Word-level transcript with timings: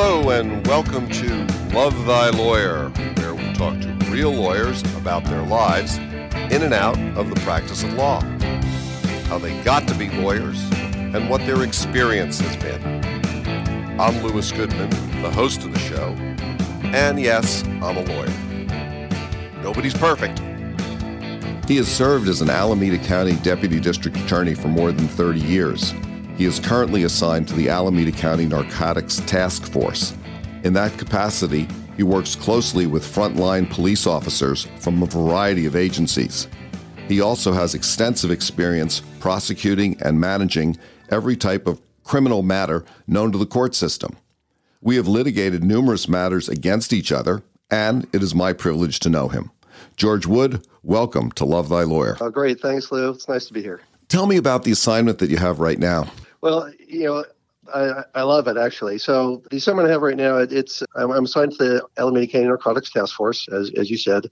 Hello, 0.00 0.30
and 0.30 0.64
welcome 0.68 1.08
to 1.08 1.44
Love 1.74 2.06
Thy 2.06 2.30
Lawyer, 2.30 2.88
where 3.16 3.34
we 3.34 3.52
talk 3.54 3.80
to 3.80 3.88
real 4.12 4.30
lawyers 4.30 4.80
about 4.94 5.24
their 5.24 5.42
lives 5.42 5.96
in 5.98 6.62
and 6.62 6.72
out 6.72 6.96
of 7.18 7.28
the 7.28 7.34
practice 7.40 7.82
of 7.82 7.92
law, 7.94 8.20
how 9.26 9.38
they 9.38 9.60
got 9.64 9.88
to 9.88 9.94
be 9.96 10.08
lawyers, 10.10 10.62
and 10.94 11.28
what 11.28 11.40
their 11.40 11.64
experience 11.64 12.38
has 12.38 12.56
been. 12.58 12.80
I'm 14.00 14.22
Louis 14.22 14.52
Goodman, 14.52 14.88
the 15.20 15.32
host 15.32 15.64
of 15.64 15.72
the 15.72 15.80
show, 15.80 16.14
and 16.94 17.18
yes, 17.18 17.64
I'm 17.82 17.96
a 17.96 18.04
lawyer. 18.04 19.64
Nobody's 19.64 19.94
perfect. 19.94 20.38
He 21.68 21.74
has 21.78 21.88
served 21.88 22.28
as 22.28 22.40
an 22.40 22.50
Alameda 22.50 22.98
County 22.98 23.34
Deputy 23.42 23.80
District 23.80 24.16
Attorney 24.16 24.54
for 24.54 24.68
more 24.68 24.92
than 24.92 25.08
30 25.08 25.40
years. 25.40 25.92
He 26.38 26.44
is 26.44 26.60
currently 26.60 27.02
assigned 27.02 27.48
to 27.48 27.54
the 27.54 27.68
Alameda 27.68 28.12
County 28.12 28.46
Narcotics 28.46 29.16
Task 29.26 29.64
Force. 29.72 30.16
In 30.62 30.72
that 30.74 30.96
capacity, 30.96 31.66
he 31.96 32.04
works 32.04 32.36
closely 32.36 32.86
with 32.86 33.02
frontline 33.02 33.68
police 33.68 34.06
officers 34.06 34.68
from 34.78 35.02
a 35.02 35.06
variety 35.06 35.66
of 35.66 35.74
agencies. 35.74 36.46
He 37.08 37.20
also 37.20 37.50
has 37.50 37.74
extensive 37.74 38.30
experience 38.30 39.02
prosecuting 39.18 40.00
and 40.00 40.20
managing 40.20 40.76
every 41.10 41.36
type 41.36 41.66
of 41.66 41.80
criminal 42.04 42.42
matter 42.42 42.84
known 43.08 43.32
to 43.32 43.38
the 43.38 43.44
court 43.44 43.74
system. 43.74 44.16
We 44.80 44.94
have 44.94 45.08
litigated 45.08 45.64
numerous 45.64 46.08
matters 46.08 46.48
against 46.48 46.92
each 46.92 47.10
other, 47.10 47.42
and 47.68 48.06
it 48.12 48.22
is 48.22 48.32
my 48.32 48.52
privilege 48.52 49.00
to 49.00 49.10
know 49.10 49.26
him. 49.26 49.50
George 49.96 50.24
Wood, 50.24 50.64
welcome 50.84 51.32
to 51.32 51.44
Love 51.44 51.68
Thy 51.68 51.82
Lawyer. 51.82 52.16
Oh, 52.20 52.30
great. 52.30 52.60
Thanks, 52.60 52.92
Lou. 52.92 53.10
It's 53.10 53.28
nice 53.28 53.46
to 53.46 53.52
be 53.52 53.60
here. 53.60 53.80
Tell 54.06 54.26
me 54.26 54.36
about 54.36 54.62
the 54.62 54.70
assignment 54.70 55.18
that 55.18 55.30
you 55.30 55.36
have 55.36 55.58
right 55.58 55.80
now. 55.80 56.08
Well, 56.40 56.70
you 56.86 57.04
know, 57.04 57.24
I, 57.72 58.04
I 58.14 58.22
love 58.22 58.48
it 58.48 58.56
actually. 58.56 58.98
So 58.98 59.42
the 59.50 59.56
assignment 59.56 59.88
I 59.88 59.92
have 59.92 60.02
right 60.02 60.16
now, 60.16 60.38
it, 60.38 60.52
it's 60.52 60.82
I'm, 60.96 61.10
I'm 61.10 61.24
assigned 61.24 61.52
to 61.52 61.58
the 61.58 61.86
Alameda 61.96 62.26
County 62.26 62.46
Narcotics 62.46 62.90
Task 62.90 63.14
Force, 63.14 63.48
as 63.48 63.70
as 63.76 63.90
you 63.90 63.96
said, 63.96 64.30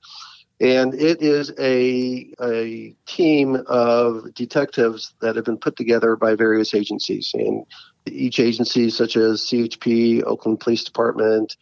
and 0.60 0.94
it 0.94 1.20
is 1.20 1.52
a 1.58 2.32
a 2.42 2.94
team 3.06 3.62
of 3.66 4.32
detectives 4.34 5.14
that 5.20 5.36
have 5.36 5.44
been 5.44 5.58
put 5.58 5.76
together 5.76 6.16
by 6.16 6.34
various 6.34 6.74
agencies, 6.74 7.32
and 7.34 7.66
each 8.06 8.40
agency, 8.40 8.88
such 8.90 9.16
as 9.16 9.42
CHP, 9.42 10.22
Oakland 10.24 10.60
Police 10.60 10.84
Department, 10.84 11.56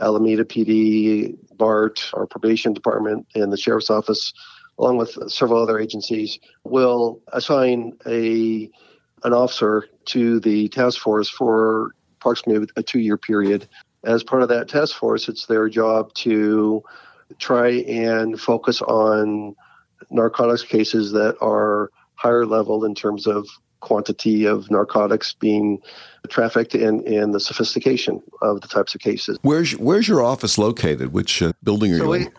Alameda 0.00 0.44
PD, 0.44 1.36
BART, 1.56 2.10
our 2.14 2.26
probation 2.26 2.72
department, 2.72 3.26
and 3.34 3.52
the 3.52 3.56
sheriff's 3.56 3.90
office, 3.90 4.32
along 4.78 4.96
with 4.96 5.16
several 5.30 5.62
other 5.62 5.78
agencies, 5.78 6.38
will 6.64 7.20
assign 7.32 7.92
a 8.06 8.70
an 9.24 9.32
officer 9.32 9.86
to 10.06 10.40
the 10.40 10.68
task 10.68 10.98
force 11.00 11.28
for 11.28 11.92
approximately 12.18 12.68
a 12.76 12.82
two 12.82 13.00
year 13.00 13.16
period. 13.16 13.68
As 14.04 14.22
part 14.22 14.42
of 14.42 14.48
that 14.48 14.68
task 14.68 14.96
force, 14.96 15.28
it's 15.28 15.46
their 15.46 15.68
job 15.68 16.12
to 16.14 16.82
try 17.38 17.68
and 17.68 18.40
focus 18.40 18.80
on 18.82 19.54
narcotics 20.10 20.62
cases 20.62 21.12
that 21.12 21.36
are 21.40 21.90
higher 22.14 22.46
level 22.46 22.84
in 22.84 22.94
terms 22.94 23.26
of 23.26 23.46
quantity 23.80 24.44
of 24.44 24.70
narcotics 24.70 25.34
being 25.34 25.80
trafficked 26.28 26.74
and, 26.74 27.06
and 27.06 27.34
the 27.34 27.40
sophistication 27.40 28.22
of 28.42 28.60
the 28.60 28.68
types 28.68 28.94
of 28.94 29.00
cases. 29.00 29.38
Where's 29.42 29.72
where's 29.76 30.06
your 30.06 30.22
office 30.22 30.58
located? 30.58 31.12
Which 31.12 31.42
uh, 31.42 31.52
building 31.62 31.92
are 31.92 31.98
so 31.98 32.04
you 32.04 32.10
we, 32.10 32.18
in? 32.26 32.32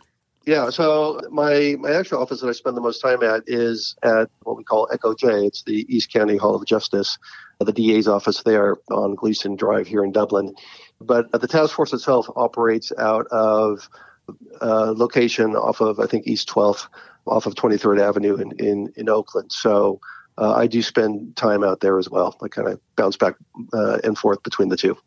Yeah, 0.46 0.72
so 0.72 1.20
my 1.30 1.76
my 1.80 1.92
actual 1.92 2.20
office 2.20 2.42
that 2.42 2.48
I 2.48 2.54
spend 2.54 2.76
the 2.76 2.82
most 2.82 3.00
time 3.00 3.22
at 3.22 3.44
is 3.46 3.96
at 4.02 4.30
what 4.44 4.58
we 4.58 4.64
call 4.64 4.90
Echo 4.92 5.14
J. 5.14 5.46
It's 5.46 5.64
the 5.64 5.86
East 5.88 6.12
County 6.12 6.36
Hall 6.36 6.56
of 6.56 6.66
Justice, 6.66 7.20
the 7.60 7.72
DA's 7.72 8.08
office 8.08 8.42
there 8.42 8.78
on 8.90 9.14
Gleason 9.14 9.56
Drive 9.56 9.88
here 9.88 10.04
in 10.04 10.12
Dublin. 10.12 10.56
But 11.00 11.32
the 11.32 11.48
task 11.48 11.76
force 11.76 11.94
itself 11.94 12.28
operates 12.36 12.92
out 12.98 13.28
of 13.28 13.88
a 14.62 14.66
uh, 14.66 14.94
location 14.96 15.56
off 15.56 15.80
of 15.80 16.00
I 16.00 16.08
think 16.08 16.26
East 16.26 16.50
12th, 16.50 16.88
off 17.28 17.46
of 17.46 17.54
23rd 17.54 18.02
Avenue 18.02 18.36
in 18.38 18.52
in, 18.54 18.94
in 18.96 19.10
Oakland. 19.10 19.52
So 19.52 20.00
uh, 20.40 20.54
I 20.54 20.66
do 20.66 20.82
spend 20.82 21.36
time 21.36 21.64
out 21.64 21.82
there 21.82 22.00
as 22.00 22.10
well. 22.10 22.36
I 22.42 22.48
kind 22.48 22.68
of 22.68 22.80
bounce 22.96 23.16
back 23.16 23.36
uh, 23.74 24.00
and 24.04 24.18
forth 24.18 24.42
between 24.42 24.70
the 24.70 24.78
two. 24.78 24.98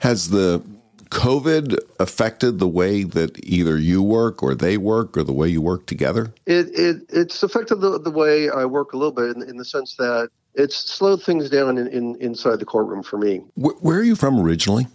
Has 0.00 0.28
the 0.28 0.62
COVID 1.10 1.78
affected 2.00 2.58
the 2.58 2.68
way 2.68 3.04
that 3.04 3.38
either 3.44 3.78
you 3.78 4.02
work 4.02 4.42
or 4.42 4.54
they 4.54 4.76
work 4.76 5.16
or 5.16 5.22
the 5.22 5.32
way 5.32 5.48
you 5.48 5.62
work 5.62 5.86
together? 5.86 6.32
It, 6.46 6.68
it 6.72 7.02
it's 7.08 7.42
affected 7.42 7.76
the, 7.76 7.98
the 7.98 8.10
way 8.10 8.50
I 8.50 8.64
work 8.64 8.92
a 8.92 8.96
little 8.96 9.12
bit 9.12 9.36
in, 9.36 9.42
in 9.48 9.56
the 9.56 9.64
sense 9.64 9.96
that 9.96 10.30
it's 10.54 10.76
slowed 10.76 11.22
things 11.22 11.50
down 11.50 11.78
in, 11.78 11.86
in 11.88 12.16
inside 12.16 12.58
the 12.58 12.64
courtroom 12.64 13.02
for 13.02 13.18
me. 13.18 13.42
Where, 13.54 13.74
where 13.76 13.98
are 13.98 14.02
you 14.02 14.16
from 14.16 14.40
originally? 14.40 14.86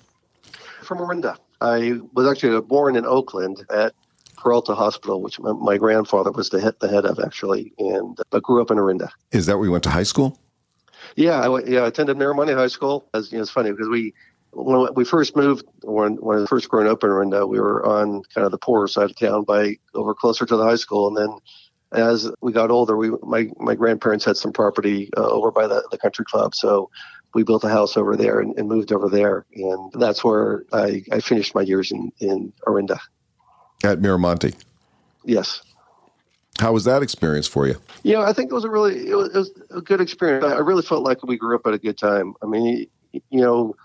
From 0.81 0.99
Orinda. 0.99 1.38
I 1.61 1.99
was 2.13 2.28
actually 2.28 2.59
born 2.61 2.95
in 2.95 3.05
Oakland 3.05 3.63
at 3.69 3.93
Peralta 4.35 4.73
Hospital, 4.73 5.22
which 5.22 5.39
my, 5.39 5.53
my 5.53 5.78
grandfather 5.78 6.31
was 6.31 6.49
the 6.49 6.59
head, 6.59 6.73
the 6.81 6.88
head 6.88 7.05
of 7.05 7.19
actually, 7.19 7.73
and 7.78 8.17
but 8.31 8.41
grew 8.43 8.61
up 8.61 8.72
in 8.72 8.78
Orinda. 8.78 9.09
Is 9.31 9.45
that 9.45 9.57
where 9.57 9.66
you 9.66 9.72
went 9.72 9.83
to 9.83 9.91
high 9.91 10.03
school? 10.03 10.39
Yeah, 11.16 11.41
I, 11.41 11.63
yeah, 11.63 11.81
I 11.81 11.88
attended 11.88 12.17
Miramonte 12.17 12.55
High 12.55 12.67
School. 12.67 13.07
As 13.13 13.31
you 13.31 13.38
know, 13.38 13.41
it's 13.41 13.51
funny 13.51 13.72
because 13.72 13.89
we 13.89 14.13
when 14.53 14.94
we 14.95 15.06
first 15.06 15.35
moved, 15.35 15.66
when 15.84 16.16
when 16.16 16.44
I 16.44 16.45
first 16.45 16.69
growing 16.69 16.88
up 16.88 17.03
in 17.03 17.09
Orinda, 17.09 17.47
we 17.47 17.59
were 17.59 17.85
on 17.85 18.23
kind 18.34 18.45
of 18.45 18.51
the 18.51 18.57
poorer 18.57 18.88
side 18.88 19.09
of 19.09 19.16
town, 19.16 19.44
by 19.44 19.78
over 19.94 20.13
closer 20.13 20.45
to 20.45 20.57
the 20.57 20.63
high 20.63 20.75
school, 20.75 21.07
and 21.07 21.17
then 21.17 21.38
as 21.94 22.29
we 22.41 22.51
got 22.51 22.72
older, 22.72 22.97
we 22.97 23.11
my 23.23 23.50
my 23.57 23.75
grandparents 23.75 24.25
had 24.25 24.38
some 24.38 24.51
property 24.51 25.09
uh, 25.17 25.28
over 25.28 25.51
by 25.51 25.67
the, 25.67 25.88
the 25.91 25.97
country 25.97 26.25
club, 26.25 26.53
so 26.53 26.90
we 27.34 27.44
built 27.44 27.63
a 27.63 27.69
house 27.69 27.95
over 27.95 28.17
there 28.17 28.41
and, 28.41 28.57
and, 28.57 28.67
moved 28.67 28.91
over 28.91 29.07
there, 29.07 29.45
and 29.56 29.91
that's 29.94 30.22
where 30.22 30.66
I, 30.73 31.01
I 31.13 31.22
finished 31.22 31.56
my 31.56 31.61
years 31.61 31.91
in 31.91 32.11
in 32.19 32.51
Orinda. 32.67 33.00
At 33.84 34.00
Miramonte. 34.00 34.53
Yes. 35.23 35.61
How 36.59 36.73
was 36.73 36.84
that 36.84 37.01
experience 37.01 37.47
for 37.47 37.67
you? 37.67 37.75
Yeah, 38.03 38.19
I 38.19 38.34
think 38.34 38.51
it 38.51 38.53
was 38.53 38.66
a 38.66 38.69
really 38.69 39.07
it 39.07 39.16
was, 39.16 39.29
it 39.29 39.38
was 39.38 39.51
a 39.72 39.81
good 39.81 40.01
experience. 40.01 40.45
I 40.45 40.57
really 40.57 40.84
felt 40.84 41.03
like 41.03 41.23
we 41.23 41.38
grew 41.38 41.56
up 41.56 41.66
at 41.66 41.73
a 41.73 41.78
good 41.78 41.97
time. 41.97 42.34
I 42.44 42.47
mean, 42.47 42.88
you 43.13 43.23
know 43.31 43.75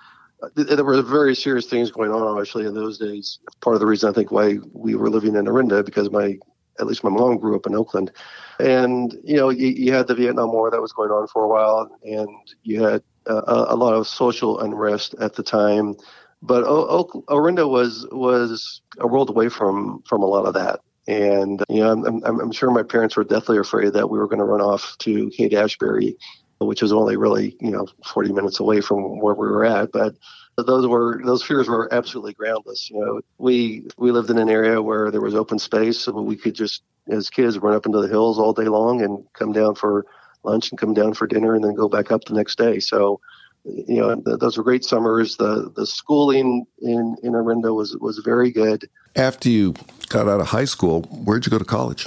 there 0.54 0.84
were 0.84 1.00
very 1.02 1.34
serious 1.34 1.66
things 1.66 1.90
going 1.90 2.10
on 2.10 2.22
obviously 2.22 2.66
in 2.66 2.74
those 2.74 2.98
days. 2.98 3.38
Part 3.60 3.74
of 3.74 3.80
the 3.80 3.86
reason 3.86 4.10
i 4.10 4.12
think 4.12 4.30
why 4.30 4.58
we 4.72 4.94
were 4.94 5.10
living 5.10 5.34
in 5.34 5.48
orinda 5.48 5.82
because 5.84 6.10
my 6.10 6.38
at 6.78 6.86
least 6.86 7.02
my 7.02 7.10
mom 7.10 7.38
grew 7.38 7.56
up 7.56 7.66
in 7.66 7.74
oakland. 7.74 8.10
And 8.58 9.14
you 9.24 9.36
know 9.36 9.48
you, 9.48 9.68
you 9.68 9.92
had 9.92 10.08
the 10.08 10.14
vietnam 10.14 10.52
war 10.52 10.70
that 10.70 10.80
was 10.80 10.92
going 10.92 11.10
on 11.10 11.26
for 11.28 11.44
a 11.44 11.48
while 11.48 11.90
and 12.02 12.28
you 12.62 12.82
had 12.82 13.02
uh, 13.26 13.66
a, 13.68 13.74
lot 13.74 13.92
of 13.92 14.06
social 14.06 14.60
unrest 14.60 15.14
at 15.20 15.34
the 15.34 15.42
time. 15.42 15.96
But 16.42 16.64
o- 16.64 17.24
orinda 17.28 17.66
was 17.66 18.06
was 18.12 18.82
a 18.98 19.06
world 19.06 19.30
away 19.30 19.48
from 19.48 20.02
from 20.06 20.22
a 20.22 20.26
lot 20.26 20.46
of 20.46 20.54
that. 20.54 20.80
And 21.08 21.62
you 21.68 21.80
know 21.80 21.92
I'm, 21.92 22.24
I'm, 22.24 22.40
I'm 22.40 22.52
sure 22.52 22.70
my 22.70 22.82
parents 22.82 23.16
were 23.16 23.24
deathly 23.24 23.58
afraid 23.58 23.94
that 23.94 24.10
we 24.10 24.18
were 24.18 24.28
going 24.28 24.40
to 24.40 24.44
run 24.44 24.60
off 24.60 24.96
to 25.00 25.30
haight 25.36 25.54
ashbury 25.54 26.16
which 26.58 26.82
was 26.82 26.92
only 26.92 27.16
really 27.16 27.56
you 27.60 27.70
know 27.70 27.86
40 28.04 28.32
minutes 28.32 28.60
away 28.60 28.80
from 28.80 29.20
where 29.20 29.34
we 29.34 29.46
were 29.46 29.64
at 29.64 29.92
but 29.92 30.14
those 30.56 30.86
were 30.86 31.20
those 31.24 31.42
fears 31.42 31.68
were 31.68 31.92
absolutely 31.92 32.32
groundless 32.32 32.90
you 32.90 32.98
know. 32.98 33.20
We 33.38 33.86
we 33.98 34.10
lived 34.10 34.30
in 34.30 34.38
an 34.38 34.48
area 34.48 34.80
where 34.80 35.10
there 35.10 35.20
was 35.20 35.34
open 35.34 35.58
space 35.58 36.00
so 36.00 36.12
we 36.12 36.36
could 36.36 36.54
just 36.54 36.82
as 37.08 37.30
kids 37.30 37.58
run 37.58 37.74
up 37.74 37.86
into 37.86 38.00
the 38.00 38.08
hills 38.08 38.38
all 38.38 38.52
day 38.52 38.64
long 38.64 39.02
and 39.02 39.24
come 39.34 39.52
down 39.52 39.74
for 39.74 40.06
lunch 40.42 40.70
and 40.70 40.78
come 40.78 40.94
down 40.94 41.14
for 41.14 41.26
dinner 41.26 41.54
and 41.54 41.64
then 41.64 41.74
go 41.74 41.88
back 41.88 42.10
up 42.10 42.24
the 42.24 42.34
next 42.34 42.56
day. 42.56 42.78
So 42.80 43.20
you 43.64 43.96
know 43.96 44.14
those 44.14 44.56
were 44.56 44.64
great 44.64 44.84
summers. 44.84 45.36
The 45.36 45.70
the 45.74 45.86
schooling 45.86 46.66
in 46.80 47.16
in 47.22 47.34
Orinda 47.34 47.74
was 47.74 47.96
was 47.96 48.18
very 48.18 48.50
good. 48.50 48.88
After 49.16 49.48
you 49.48 49.74
got 50.08 50.28
out 50.28 50.40
of 50.40 50.46
high 50.48 50.64
school 50.66 51.02
where'd 51.02 51.46
you 51.46 51.50
go 51.50 51.58
to 51.58 51.64
college 51.64 52.06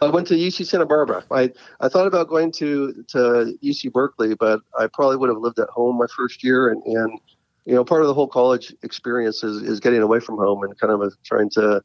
I 0.00 0.08
went 0.08 0.26
to 0.28 0.34
UC 0.34 0.66
Santa 0.66 0.86
Barbara. 0.86 1.24
I, 1.30 1.52
I 1.80 1.88
thought 1.88 2.06
about 2.06 2.28
going 2.28 2.52
to, 2.52 3.04
to 3.08 3.58
UC 3.62 3.92
Berkeley, 3.92 4.34
but 4.34 4.60
I 4.78 4.86
probably 4.86 5.16
would 5.16 5.28
have 5.28 5.38
lived 5.38 5.58
at 5.58 5.68
home 5.68 5.98
my 5.98 6.06
first 6.16 6.44
year. 6.44 6.68
And, 6.68 6.82
and 6.84 7.18
you 7.64 7.74
know, 7.74 7.84
part 7.84 8.02
of 8.02 8.08
the 8.08 8.14
whole 8.14 8.28
college 8.28 8.74
experience 8.82 9.42
is, 9.42 9.62
is 9.62 9.80
getting 9.80 10.02
away 10.02 10.20
from 10.20 10.36
home 10.36 10.62
and 10.62 10.78
kind 10.78 10.92
of 10.92 11.12
trying 11.24 11.50
to 11.50 11.82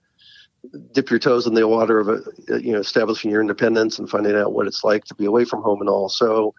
dip 0.94 1.10
your 1.10 1.20
toes 1.20 1.46
in 1.48 1.54
the 1.54 1.68
water 1.68 2.00
of, 2.00 2.10
a, 2.10 2.62
you 2.62 2.72
know, 2.72 2.80
establishing 2.80 3.32
your 3.32 3.42
independence 3.42 4.00
and 4.00 4.10
finding 4.10 4.36
out 4.36 4.54
what 4.54 4.68
it's 4.68 4.84
like 4.84 5.04
to 5.06 5.16
be 5.16 5.26
away 5.26 5.44
from 5.44 5.62
home 5.62 5.82
and 5.82 5.90
all. 5.90 6.08
So, 6.08 6.54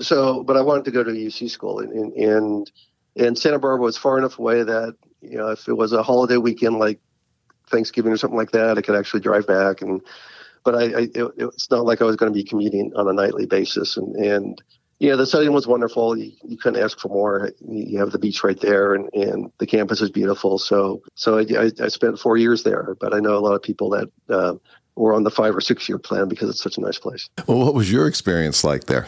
so, 0.00 0.42
but 0.42 0.56
I 0.56 0.62
wanted 0.62 0.84
to 0.86 0.90
go 0.90 1.04
to 1.04 1.10
UC 1.10 1.50
school 1.50 1.80
and, 1.80 2.12
and, 2.14 2.70
and 3.16 3.38
Santa 3.38 3.58
Barbara 3.58 3.84
was 3.84 3.98
far 3.98 4.16
enough 4.16 4.38
away 4.38 4.62
that, 4.62 4.96
you 5.20 5.36
know, 5.36 5.48
if 5.48 5.68
it 5.68 5.74
was 5.74 5.92
a 5.92 6.02
holiday 6.02 6.38
weekend 6.38 6.78
like 6.78 6.98
Thanksgiving 7.68 8.12
or 8.12 8.16
something 8.16 8.38
like 8.38 8.52
that, 8.52 8.78
I 8.78 8.80
could 8.80 8.96
actually 8.96 9.20
drive 9.20 9.46
back 9.46 9.82
and, 9.82 10.00
but 10.64 10.74
I, 10.74 10.82
I 10.82 11.00
it, 11.14 11.32
it's 11.36 11.70
not 11.70 11.84
like 11.84 12.00
I 12.02 12.04
was 12.04 12.16
going 12.16 12.32
to 12.32 12.34
be 12.34 12.44
commuting 12.44 12.92
on 12.96 13.08
a 13.08 13.12
nightly 13.12 13.46
basis. 13.46 13.96
And, 13.96 14.14
and 14.16 14.62
yeah, 14.98 15.16
the 15.16 15.26
setting 15.26 15.52
was 15.52 15.66
wonderful. 15.66 16.16
You, 16.16 16.32
you 16.44 16.56
couldn't 16.56 16.82
ask 16.82 16.98
for 16.98 17.08
more. 17.08 17.50
You 17.68 17.98
have 17.98 18.12
the 18.12 18.18
beach 18.18 18.44
right 18.44 18.60
there, 18.60 18.94
and, 18.94 19.12
and 19.12 19.52
the 19.58 19.66
campus 19.66 20.00
is 20.00 20.10
beautiful. 20.10 20.58
So, 20.58 21.02
so 21.14 21.38
I, 21.38 21.70
I, 21.82 21.88
spent 21.88 22.18
four 22.18 22.36
years 22.36 22.62
there. 22.62 22.96
But 23.00 23.12
I 23.12 23.18
know 23.18 23.36
a 23.36 23.40
lot 23.40 23.54
of 23.54 23.62
people 23.62 23.90
that 23.90 24.08
uh, 24.28 24.54
were 24.94 25.12
on 25.12 25.24
the 25.24 25.30
five 25.30 25.56
or 25.56 25.60
six 25.60 25.88
year 25.88 25.98
plan 25.98 26.28
because 26.28 26.48
it's 26.50 26.62
such 26.62 26.78
a 26.78 26.80
nice 26.80 26.98
place. 26.98 27.28
Well, 27.46 27.58
what 27.58 27.74
was 27.74 27.90
your 27.90 28.06
experience 28.06 28.62
like 28.62 28.84
there? 28.84 29.06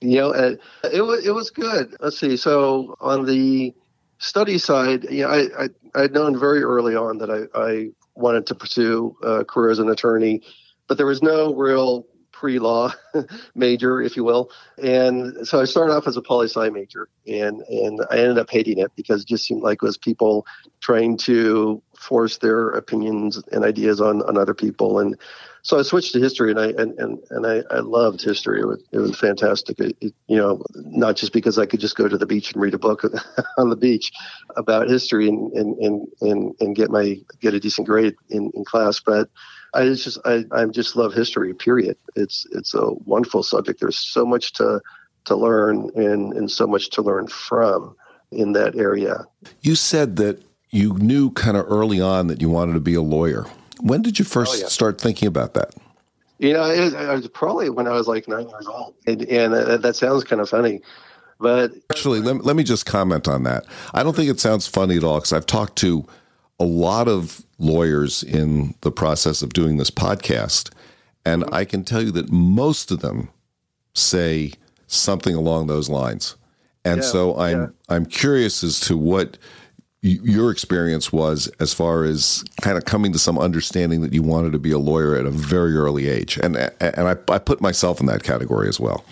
You 0.00 0.18
know, 0.18 0.32
uh, 0.32 0.56
it 0.92 1.02
was 1.02 1.24
it 1.24 1.32
was 1.32 1.50
good. 1.50 1.96
Let's 2.00 2.18
see. 2.18 2.36
So 2.36 2.96
on 3.00 3.24
the 3.24 3.72
study 4.18 4.58
side, 4.58 5.04
you 5.10 5.22
know, 5.22 5.28
I, 5.28 5.64
I 5.64 5.68
I'd 5.94 6.12
known 6.12 6.38
very 6.38 6.62
early 6.62 6.96
on 6.96 7.18
that 7.18 7.30
I, 7.30 7.58
I 7.58 7.90
wanted 8.16 8.46
to 8.48 8.54
pursue 8.54 9.16
a 9.22 9.44
career 9.44 9.70
as 9.70 9.78
an 9.78 9.88
attorney, 9.88 10.42
but 10.88 10.96
there 10.96 11.06
was 11.06 11.22
no 11.22 11.54
real 11.54 12.06
pre-law 12.34 12.92
major, 13.54 14.02
if 14.02 14.16
you 14.16 14.24
will. 14.24 14.50
And 14.82 15.46
so 15.46 15.60
I 15.60 15.64
started 15.64 15.94
off 15.94 16.06
as 16.06 16.16
a 16.16 16.22
poli 16.22 16.46
sci 16.48 16.68
major, 16.70 17.08
and 17.26 17.62
and 17.62 18.00
I 18.10 18.18
ended 18.18 18.38
up 18.38 18.50
hating 18.50 18.78
it 18.78 18.92
because 18.96 19.22
it 19.22 19.28
just 19.28 19.46
seemed 19.46 19.62
like 19.62 19.76
it 19.76 19.86
was 19.86 19.96
people 19.96 20.44
trying 20.80 21.16
to 21.18 21.80
force 21.96 22.38
their 22.38 22.70
opinions 22.70 23.40
and 23.52 23.64
ideas 23.64 24.00
on 24.00 24.20
on 24.22 24.36
other 24.36 24.52
people. 24.52 24.98
And 24.98 25.16
so 25.62 25.78
I 25.78 25.82
switched 25.82 26.12
to 26.12 26.20
history, 26.20 26.50
and 26.50 26.60
I 26.60 26.66
and 26.70 26.98
and, 26.98 27.18
and 27.30 27.46
I, 27.46 27.62
I 27.70 27.78
loved 27.78 28.20
history. 28.20 28.60
It 28.60 28.66
was 28.66 28.84
it 28.92 28.98
was 28.98 29.18
fantastic. 29.18 29.78
It, 29.78 29.96
it, 30.00 30.12
you 30.26 30.36
know, 30.36 30.62
not 30.74 31.16
just 31.16 31.32
because 31.32 31.56
I 31.56 31.66
could 31.66 31.80
just 31.80 31.96
go 31.96 32.08
to 32.08 32.18
the 32.18 32.26
beach 32.26 32.52
and 32.52 32.60
read 32.60 32.74
a 32.74 32.78
book 32.78 33.04
on 33.58 33.70
the 33.70 33.76
beach 33.76 34.10
about 34.56 34.90
history 34.90 35.28
and 35.28 35.52
and 35.52 35.78
and 35.78 36.08
and, 36.20 36.54
and 36.60 36.76
get 36.76 36.90
my 36.90 37.16
get 37.40 37.54
a 37.54 37.60
decent 37.60 37.86
grade 37.86 38.16
in, 38.28 38.50
in 38.54 38.64
class, 38.64 39.00
but 39.00 39.30
I 39.74 39.86
just 39.86 40.18
I, 40.24 40.44
I 40.52 40.66
just 40.66 40.96
love 40.96 41.12
history. 41.12 41.52
Period. 41.54 41.96
It's 42.14 42.46
it's 42.52 42.74
a 42.74 42.92
wonderful 43.04 43.42
subject. 43.42 43.80
There's 43.80 43.98
so 43.98 44.24
much 44.24 44.52
to 44.54 44.80
to 45.24 45.36
learn 45.36 45.90
and 45.94 46.32
and 46.32 46.50
so 46.50 46.66
much 46.66 46.90
to 46.90 47.02
learn 47.02 47.26
from 47.26 47.96
in 48.30 48.52
that 48.52 48.76
area. 48.76 49.24
You 49.62 49.74
said 49.74 50.16
that 50.16 50.42
you 50.70 50.94
knew 50.94 51.30
kind 51.30 51.56
of 51.56 51.66
early 51.68 52.00
on 52.00 52.26
that 52.26 52.40
you 52.40 52.48
wanted 52.48 52.72
to 52.72 52.80
be 52.80 52.94
a 52.94 53.02
lawyer. 53.02 53.46
When 53.80 54.02
did 54.02 54.18
you 54.18 54.24
first 54.24 54.56
oh, 54.56 54.60
yeah. 54.60 54.66
start 54.68 55.00
thinking 55.00 55.28
about 55.28 55.54
that? 55.54 55.74
You 56.38 56.52
know, 56.52 56.64
it, 56.64 56.92
it, 56.92 57.08
was 57.08 57.28
probably 57.28 57.70
when 57.70 57.86
I 57.86 57.92
was 57.92 58.08
like 58.08 58.26
nine 58.26 58.48
years 58.48 58.66
old, 58.66 58.94
and, 59.06 59.22
and 59.22 59.54
uh, 59.54 59.76
that 59.76 59.94
sounds 59.94 60.24
kind 60.24 60.42
of 60.42 60.48
funny. 60.48 60.80
But 61.38 61.72
actually, 61.90 62.20
let, 62.20 62.44
let 62.44 62.56
me 62.56 62.64
just 62.64 62.86
comment 62.86 63.28
on 63.28 63.44
that. 63.44 63.66
I 63.92 64.02
don't 64.02 64.16
think 64.16 64.30
it 64.30 64.40
sounds 64.40 64.66
funny 64.66 64.96
at 64.96 65.04
all 65.04 65.18
because 65.18 65.32
I've 65.32 65.46
talked 65.46 65.76
to 65.76 66.04
a 66.64 66.66
lot 66.66 67.08
of 67.08 67.44
lawyers 67.58 68.22
in 68.22 68.74
the 68.80 68.90
process 68.90 69.42
of 69.42 69.52
doing 69.52 69.76
this 69.76 69.90
podcast, 69.90 70.70
and 71.26 71.44
I 71.52 71.66
can 71.66 71.84
tell 71.84 72.02
you 72.02 72.10
that 72.12 72.32
most 72.32 72.90
of 72.90 73.00
them 73.00 73.28
say 73.92 74.52
something 74.86 75.34
along 75.34 75.66
those 75.66 75.90
lines. 75.90 76.36
And 76.86 77.02
yeah, 77.02 77.08
so 77.08 77.36
I'm 77.36 77.60
yeah. 77.60 77.66
I'm 77.90 78.06
curious 78.06 78.64
as 78.64 78.80
to 78.80 78.96
what 78.96 79.36
your 80.00 80.50
experience 80.50 81.12
was 81.12 81.48
as 81.60 81.72
far 81.72 82.04
as 82.04 82.44
kind 82.60 82.78
of 82.78 82.86
coming 82.86 83.12
to 83.12 83.18
some 83.18 83.38
understanding 83.38 84.00
that 84.00 84.12
you 84.14 84.22
wanted 84.22 84.52
to 84.52 84.58
be 84.58 84.70
a 84.70 84.78
lawyer 84.78 85.16
at 85.16 85.26
a 85.26 85.30
very 85.30 85.76
early 85.76 86.08
age, 86.08 86.38
and 86.42 86.56
and 86.56 87.08
I, 87.08 87.16
I 87.28 87.38
put 87.38 87.60
myself 87.60 88.00
in 88.00 88.06
that 88.06 88.22
category 88.22 88.68
as 88.68 88.80
well. 88.80 89.04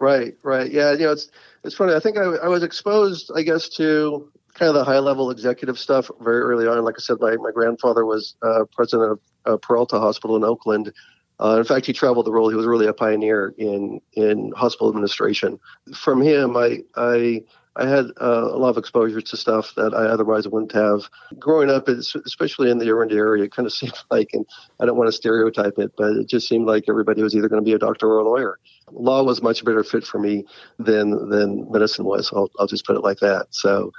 Right, 0.00 0.36
right, 0.42 0.70
yeah. 0.70 0.92
You 0.92 1.06
know, 1.06 1.12
it's 1.12 1.28
it's 1.62 1.76
funny. 1.76 1.94
I 1.94 2.00
think 2.00 2.16
I, 2.16 2.22
I 2.22 2.48
was 2.48 2.64
exposed, 2.64 3.30
I 3.36 3.42
guess, 3.42 3.68
to 3.70 4.30
kind 4.58 4.68
of 4.68 4.74
the 4.74 4.84
high 4.84 4.98
level 4.98 5.30
executive 5.30 5.78
stuff 5.78 6.10
very 6.20 6.40
early 6.40 6.66
on. 6.66 6.82
Like 6.84 6.96
I 6.98 7.00
said, 7.00 7.18
my, 7.20 7.36
my 7.36 7.50
grandfather 7.52 8.04
was 8.04 8.34
uh, 8.42 8.64
president 8.72 9.12
of 9.12 9.20
uh, 9.46 9.56
Peralta 9.58 9.98
Hospital 9.98 10.36
in 10.36 10.44
Oakland. 10.44 10.92
Uh, 11.40 11.56
in 11.58 11.64
fact, 11.64 11.86
he 11.86 11.92
traveled 11.92 12.26
the 12.26 12.30
world. 12.30 12.50
He 12.50 12.56
was 12.56 12.66
really 12.66 12.86
a 12.86 12.92
pioneer 12.92 13.54
in 13.58 14.00
in 14.14 14.52
hospital 14.56 14.88
administration. 14.88 15.60
From 15.94 16.20
him, 16.20 16.56
I 16.56 16.80
I 16.96 17.42
I 17.78 17.86
had 17.86 18.06
uh, 18.20 18.50
a 18.50 18.58
lot 18.58 18.70
of 18.70 18.76
exposure 18.76 19.20
to 19.20 19.36
stuff 19.36 19.72
that 19.76 19.94
I 19.94 20.06
otherwise 20.06 20.48
wouldn't 20.48 20.72
have. 20.72 21.08
Growing 21.38 21.70
up, 21.70 21.86
especially 21.86 22.72
in 22.72 22.78
the 22.78 22.86
Orinda 22.86 23.14
area, 23.14 23.44
it 23.44 23.52
kind 23.52 23.66
of 23.66 23.72
seemed 23.80 23.94
like, 24.10 24.30
and 24.32 24.44
I 24.80 24.86
don't 24.86 24.96
want 24.96 25.08
to 25.08 25.12
stereotype 25.12 25.78
it, 25.78 25.92
but 25.96 26.16
it 26.16 26.28
just 26.28 26.48
seemed 26.48 26.66
like 26.66 26.84
everybody 26.88 27.22
was 27.22 27.36
either 27.36 27.48
going 27.48 27.62
to 27.62 27.64
be 27.64 27.74
a 27.74 27.78
doctor 27.78 28.08
or 28.08 28.18
a 28.18 28.24
lawyer. 28.24 28.58
Law 28.90 29.22
was 29.22 29.42
much 29.42 29.64
better 29.64 29.84
fit 29.84 30.04
for 30.04 30.18
me 30.18 30.44
than 30.78 31.28
than 31.28 31.70
medicine 31.70 32.04
was. 32.04 32.32
I'll, 32.34 32.50
I'll 32.58 32.66
just 32.66 32.84
put 32.84 32.96
it 32.96 33.04
like 33.04 33.18
that. 33.20 33.46
So 33.50 33.92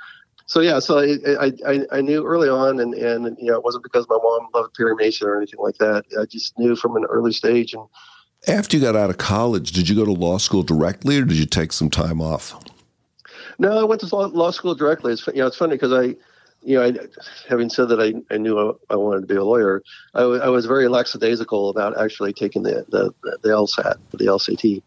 so 0.50 0.62
yeah, 0.62 0.80
so 0.80 0.98
I, 0.98 1.52
I, 1.64 1.86
I 1.92 2.02
knew 2.02 2.26
early 2.26 2.50
on, 2.50 2.80
and, 2.80 2.96
and 2.96 3.38
you 3.40 3.52
know, 3.52 3.58
it 3.58 3.64
wasn't 3.64 3.84
because 3.84 4.08
my 4.10 4.18
mom 4.18 4.48
loved 4.52 4.74
Perry 4.74 4.96
Mason 4.96 5.28
or 5.28 5.38
anything 5.38 5.60
like 5.60 5.78
that. 5.78 6.06
I 6.20 6.26
just 6.26 6.58
knew 6.58 6.76
from 6.76 6.96
an 6.96 7.06
early 7.06 7.32
stage. 7.32 7.76
And 7.76 7.84
after 8.48 8.76
you 8.76 8.82
got 8.82 8.96
out 8.96 9.12
of 9.12 9.20
college, 9.20 9.74
did 9.74 9.88
you 9.88 9.96
go 9.96 10.06
to 10.06 10.12
law 10.12 10.40
school 10.40 10.64
directly, 10.64 11.20
or 11.20 11.26
did 11.26 11.38
you 11.38 11.46
take 11.46 11.72
some 11.72 11.92
time 11.92 12.20
off? 12.20 12.56
No, 13.60 13.80
I 13.80 13.84
went 13.84 14.02
to 14.02 14.16
law 14.16 14.50
school 14.50 14.74
directly. 14.74 15.14
It's 15.14 15.28
you 15.28 15.34
know, 15.34 15.46
it's 15.46 15.58
funny 15.58 15.76
because 15.76 15.94
I, 15.94 16.16
you 16.64 16.80
know, 16.80 16.84
I, 16.84 16.94
having 17.48 17.70
said 17.70 17.90
that, 17.90 18.02
I, 18.02 18.16
I 18.34 18.40
knew 18.40 18.58
I, 18.58 18.94
I 18.94 18.96
wanted 18.96 19.22
to 19.22 19.28
be 19.28 19.36
a 19.36 19.44
lawyer. 19.44 19.84
I, 20.16 20.22
w- 20.22 20.42
I 20.42 20.50
was 20.50 20.66
very 20.66 20.88
lackadaisical 20.88 21.70
about 21.70 21.96
actually 21.96 22.34
taking 22.34 22.64
the 22.64 22.88
the, 22.90 23.14
the 23.44 23.50
LSAT, 23.50 23.98
the 24.14 24.26
LSAT 24.26 24.82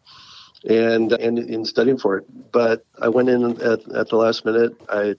and 0.68 1.12
and 1.12 1.38
in 1.38 1.64
studying 1.64 1.98
for 1.98 2.18
it. 2.18 2.24
But 2.50 2.84
I 3.00 3.08
went 3.10 3.28
in 3.28 3.62
at, 3.62 3.88
at 3.92 4.08
the 4.08 4.16
last 4.16 4.44
minute. 4.44 4.74
I 4.88 5.14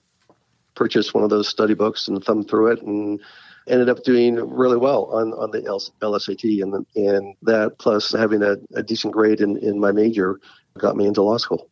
purchased 0.76 1.14
one 1.14 1.24
of 1.24 1.30
those 1.30 1.48
study 1.48 1.74
books 1.74 2.08
and 2.08 2.24
thumbed 2.24 2.50
through 2.50 2.72
it 2.72 2.82
and 2.82 3.20
ended 3.68 3.90
up 3.90 4.04
doing 4.04 4.36
really 4.36 4.78
well 4.78 5.06
on, 5.06 5.34
on 5.34 5.52
the 5.52 5.62
LSAT. 6.02 6.62
And, 6.62 6.86
and 6.96 7.36
that 7.44 7.78
plus 7.80 8.12
having 8.12 8.44
a, 8.44 8.58
a 8.76 8.84
decent 8.84 9.14
grade 9.14 9.42
in, 9.42 9.58
in 9.58 9.80
my 9.80 9.92
major 9.92 10.40
got 10.78 10.96
me 10.96 11.06
into 11.06 11.22
law 11.22 11.38
school. 11.38 11.70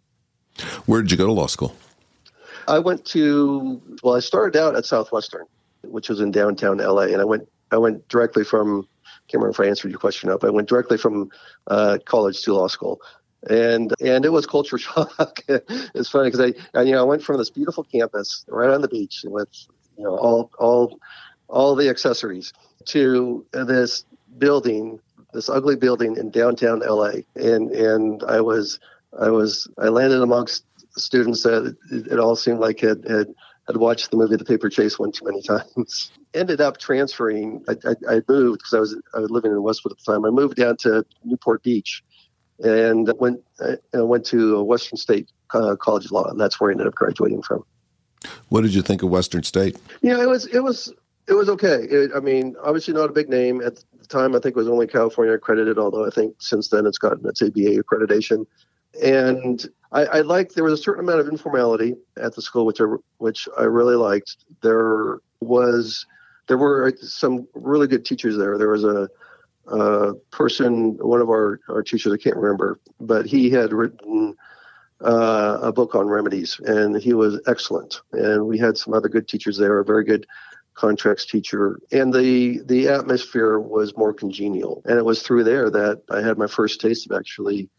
Where 0.86 1.02
did 1.02 1.12
you 1.12 1.18
go 1.18 1.26
to 1.26 1.32
law 1.32 1.48
school? 1.48 1.76
I 2.68 2.80
went 2.80 3.06
to, 3.06 3.82
well, 4.04 4.16
I 4.16 4.20
started 4.20 4.60
out 4.60 4.76
at 4.76 4.86
Southwestern, 4.86 5.46
which 5.84 6.10
was 6.10 6.22
in 6.22 6.32
downtown 6.32 6.78
LA. 6.78 7.04
And 7.04 7.22
I 7.22 7.26
went, 7.26 7.48
I 7.72 7.78
went 7.78 8.08
directly 8.08 8.44
from, 8.44 8.88
I 9.06 9.10
can't 9.28 9.42
remember 9.42 9.50
if 9.50 9.60
I 9.60 9.70
answered 9.70 9.90
your 9.90 10.00
question 10.00 10.30
up. 10.30 10.44
I 10.44 10.50
went 10.50 10.70
directly 10.70 10.98
from 10.98 11.30
uh, 11.68 11.98
college 12.06 12.42
to 12.44 12.54
law 12.54 12.68
school 12.68 13.02
and 13.50 13.94
and 14.00 14.26
it 14.26 14.32
was 14.32 14.46
culture 14.46 14.78
shock. 14.78 15.44
it's 15.48 16.10
funny 16.10 16.30
because 16.30 16.54
I, 16.74 16.80
I, 16.80 16.84
you 16.84 16.92
know 16.92 17.02
I 17.02 17.04
went 17.04 17.24
from 17.24 17.38
this 17.38 17.50
beautiful 17.50 17.84
campus 17.84 18.46
right 18.48 18.70
on 18.70 18.82
the 18.82 18.88
beach 18.88 19.22
with 19.26 19.50
you 19.98 20.04
know 20.04 20.16
all 20.18 20.52
all 20.60 21.00
all 21.48 21.76
the 21.76 21.90
accessories 21.90 22.54
to 22.86 23.46
this 23.52 24.06
building, 24.38 25.00
this 25.34 25.50
ugly 25.50 25.76
building 25.76 26.18
in 26.18 26.32
downtown 26.32 26.80
LA, 26.80 27.22
and 27.36 27.72
and 27.72 28.24
I 28.24 28.42
was 28.42 28.80
I 29.20 29.30
was 29.30 29.68
I 29.78 29.90
landed 29.90 30.22
amongst 30.22 30.66
students 30.98 31.44
that 31.44 31.76
it, 31.92 32.08
it 32.14 32.20
all 32.20 32.36
seemed 32.36 32.60
like 32.60 32.80
had 32.80 33.04
had 33.08 33.28
had 33.68 33.78
watched 33.78 34.12
the 34.12 34.18
movie 34.18 34.36
The 34.36 34.46
Paper 34.46 34.70
Chase 34.70 34.98
one 34.98 35.12
too 35.12 35.26
many 35.26 35.42
times. 35.76 36.12
Ended 36.34 36.62
up 36.62 36.78
transferring. 36.78 37.64
I, 37.68 37.74
I, 37.86 38.16
I 38.16 38.22
moved 38.28 38.60
because 38.60 38.74
I 38.74 38.80
was 38.80 39.02
I 39.16 39.20
was 39.20 39.30
living 39.30 39.52
in 39.52 39.62
Westwood 39.62 39.94
at 39.94 39.98
the 39.98 40.12
time. 40.12 40.26
I 40.26 40.30
moved 40.30 40.56
down 40.56 40.78
to 40.78 41.06
Newport 41.24 41.64
Beach 41.64 42.04
and 42.64 43.12
went 43.20 43.42
uh, 43.60 44.06
went 44.06 44.26
to 44.28 44.62
Western 44.64 44.98
State 44.98 45.32
uh, 45.54 45.76
College 45.76 46.06
of 46.06 46.12
Law, 46.12 46.30
and 46.30 46.40
that's 46.40 46.60
where 46.60 46.70
I 46.70 46.74
ended 46.74 46.88
up 46.88 46.96
graduating 46.96 47.42
from. 47.42 47.64
What 48.50 48.62
did 48.62 48.74
you 48.74 48.82
think 48.82 49.04
of 49.04 49.10
Western 49.10 49.44
State? 49.44 49.78
Yeah, 50.02 50.22
it 50.22 50.28
was 50.28 50.46
it 50.48 50.60
was 50.60 50.94
it 51.28 51.34
was 51.34 51.50
okay. 51.50 51.84
It, 51.90 52.12
I 52.16 52.20
mean, 52.20 52.56
obviously 52.64 52.94
not 52.94 53.10
a 53.10 53.14
big 53.14 53.30
name 53.30 53.62
at 53.62 53.78
the 53.98 54.08
time. 54.08 54.36
I 54.36 54.40
think 54.40 54.56
it 54.56 54.60
was 54.60 54.68
only 54.68 54.88
California 54.88 55.34
accredited, 55.34 55.78
although 55.78 56.06
I 56.06 56.10
think 56.10 56.36
since 56.40 56.70
then 56.70 56.86
it's 56.86 56.98
gotten 56.98 57.28
its 57.28 57.42
ABA 57.42 57.82
accreditation. 57.82 58.46
And 59.02 59.66
I, 59.92 60.06
I 60.06 60.22
liked 60.22 60.56
there 60.56 60.64
was 60.66 60.78
a 60.78 60.84
certain 60.84 61.04
amount 61.04 61.22
of 61.22 61.30
informality 61.30 61.96
at 62.18 62.36
the 62.36 62.42
school, 62.42 62.66
which 62.66 62.82
I 62.82 62.86
which 63.18 63.48
I 63.58 63.64
really 63.64 63.96
liked. 63.96 64.38
There 64.62 65.20
was 65.40 66.06
there 66.48 66.58
were 66.58 66.94
some 67.02 67.48
really 67.54 67.88
good 67.88 68.06
teachers 68.06 68.38
there. 68.38 68.58
There 68.58 68.70
was 68.70 68.84
a 68.84 69.10
uh, 69.72 70.14
person, 70.32 70.98
one 71.02 71.22
of 71.22 71.30
our, 71.30 71.60
our 71.70 71.84
teachers, 71.84 72.14
I 72.14 72.18
can't 72.18 72.36
remember, 72.36 72.80
but 73.00 73.26
he 73.26 73.50
had 73.50 73.74
written 73.74 74.36
uh, 75.04 75.60
a 75.62 75.72
book 75.72 75.96
on 75.96 76.08
remedies, 76.08 76.60
and 76.66 76.96
he 76.96 77.14
was 77.14 77.40
excellent. 77.48 78.02
And 78.12 78.46
we 78.46 78.58
had 78.58 78.78
some 78.78 78.94
other 78.94 79.10
good 79.10 79.28
teachers 79.28 79.58
there, 79.58 79.80
a 79.80 79.86
very 79.86 80.04
good 80.04 80.28
contracts 80.74 81.26
teacher, 81.26 81.80
and 81.92 82.14
the 82.14 82.62
the 82.66 82.88
atmosphere 82.88 83.60
was 83.60 83.98
more 83.98 84.14
congenial. 84.14 84.82
And 84.86 84.98
it 84.98 85.06
was 85.06 85.22
through 85.22 85.44
there 85.44 85.70
that 85.70 86.02
I 86.10 86.22
had 86.22 86.38
my 86.38 86.48
first 86.48 86.80
taste 86.80 87.10
of 87.10 87.18
actually 87.18 87.70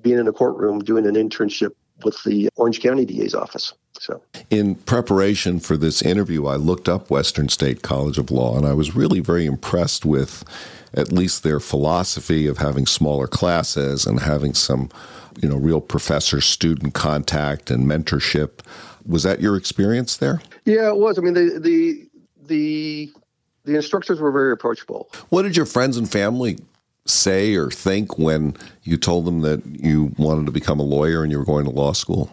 being 0.00 0.18
in 0.18 0.28
a 0.28 0.32
courtroom 0.32 0.80
doing 0.80 1.06
an 1.06 1.14
internship 1.14 1.72
with 2.02 2.22
the 2.24 2.48
Orange 2.56 2.80
County 2.80 3.04
DA's 3.04 3.34
office. 3.34 3.74
So, 4.00 4.20
in 4.50 4.74
preparation 4.74 5.60
for 5.60 5.76
this 5.76 6.02
interview, 6.02 6.46
I 6.46 6.56
looked 6.56 6.88
up 6.88 7.10
Western 7.10 7.48
State 7.48 7.82
College 7.82 8.18
of 8.18 8.30
Law, 8.30 8.56
and 8.56 8.66
I 8.66 8.72
was 8.72 8.96
really 8.96 9.20
very 9.20 9.46
impressed 9.46 10.04
with 10.04 10.44
at 10.94 11.12
least 11.12 11.42
their 11.42 11.60
philosophy 11.60 12.46
of 12.46 12.58
having 12.58 12.86
smaller 12.86 13.26
classes 13.26 14.06
and 14.06 14.20
having 14.20 14.54
some, 14.54 14.90
you 15.40 15.48
know, 15.48 15.56
real 15.56 15.80
professor 15.80 16.40
student 16.40 16.94
contact 16.94 17.70
and 17.70 17.86
mentorship. 17.86 18.60
Was 19.06 19.22
that 19.22 19.40
your 19.40 19.56
experience 19.56 20.16
there? 20.16 20.40
Yeah, 20.64 20.88
it 20.88 20.96
was. 20.96 21.18
I 21.18 21.22
mean, 21.22 21.34
the 21.34 21.58
the 21.60 22.08
the 22.46 23.12
the 23.64 23.76
instructors 23.76 24.20
were 24.20 24.32
very 24.32 24.52
approachable. 24.52 25.10
What 25.28 25.42
did 25.42 25.56
your 25.56 25.66
friends 25.66 25.96
and 25.96 26.10
family 26.10 26.58
say 27.06 27.54
or 27.54 27.70
think 27.70 28.18
when 28.18 28.56
you 28.82 28.96
told 28.96 29.26
them 29.26 29.40
that 29.40 29.64
you 29.66 30.12
wanted 30.16 30.46
to 30.46 30.52
become 30.52 30.80
a 30.80 30.84
lawyer 30.84 31.22
and 31.22 31.30
you 31.30 31.38
were 31.38 31.44
going 31.44 31.64
to 31.64 31.70
law 31.70 31.92
school? 31.92 32.30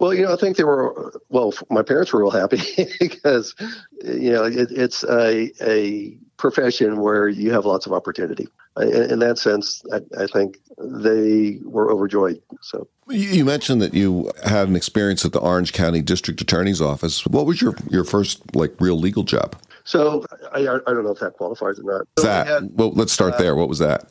Well, 0.00 0.14
you 0.14 0.22
know, 0.22 0.32
I 0.32 0.36
think 0.36 0.56
they 0.56 0.64
were. 0.64 1.12
Well, 1.28 1.52
my 1.68 1.82
parents 1.82 2.12
were 2.12 2.20
real 2.20 2.30
happy 2.30 2.60
because, 3.00 3.54
you 4.02 4.32
know, 4.32 4.44
it, 4.44 4.70
it's 4.70 5.04
a 5.04 5.52
a 5.60 6.16
profession 6.38 7.00
where 7.00 7.28
you 7.28 7.52
have 7.52 7.66
lots 7.66 7.84
of 7.86 7.92
opportunity. 7.92 8.48
in, 8.78 9.10
in 9.10 9.18
that 9.18 9.36
sense, 9.36 9.82
I, 9.92 10.22
I, 10.22 10.26
think 10.26 10.58
they 10.78 11.58
were 11.64 11.92
overjoyed. 11.92 12.40
So 12.62 12.88
you 13.08 13.44
mentioned 13.44 13.82
that 13.82 13.92
you 13.92 14.32
had 14.42 14.68
an 14.68 14.74
experience 14.74 15.26
at 15.26 15.32
the 15.32 15.38
Orange 15.38 15.74
County 15.74 16.00
District 16.00 16.40
Attorney's 16.40 16.80
Office. 16.80 17.26
What 17.26 17.44
was 17.44 17.60
your 17.60 17.74
your 17.90 18.04
first 18.04 18.56
like 18.56 18.72
real 18.80 18.98
legal 18.98 19.22
job? 19.22 19.54
So 19.90 20.24
I, 20.52 20.60
I 20.60 20.64
don't 20.64 21.04
know 21.04 21.10
if 21.10 21.18
that 21.18 21.34
qualifies 21.34 21.78
or 21.80 21.82
not. 21.82 22.06
So 22.18 22.24
that 22.26 22.46
we 22.46 22.52
had, 22.52 22.70
well, 22.74 22.92
let's 22.92 23.12
start 23.12 23.34
uh, 23.34 23.38
there. 23.38 23.56
What 23.56 23.68
was 23.68 23.78
that? 23.80 24.10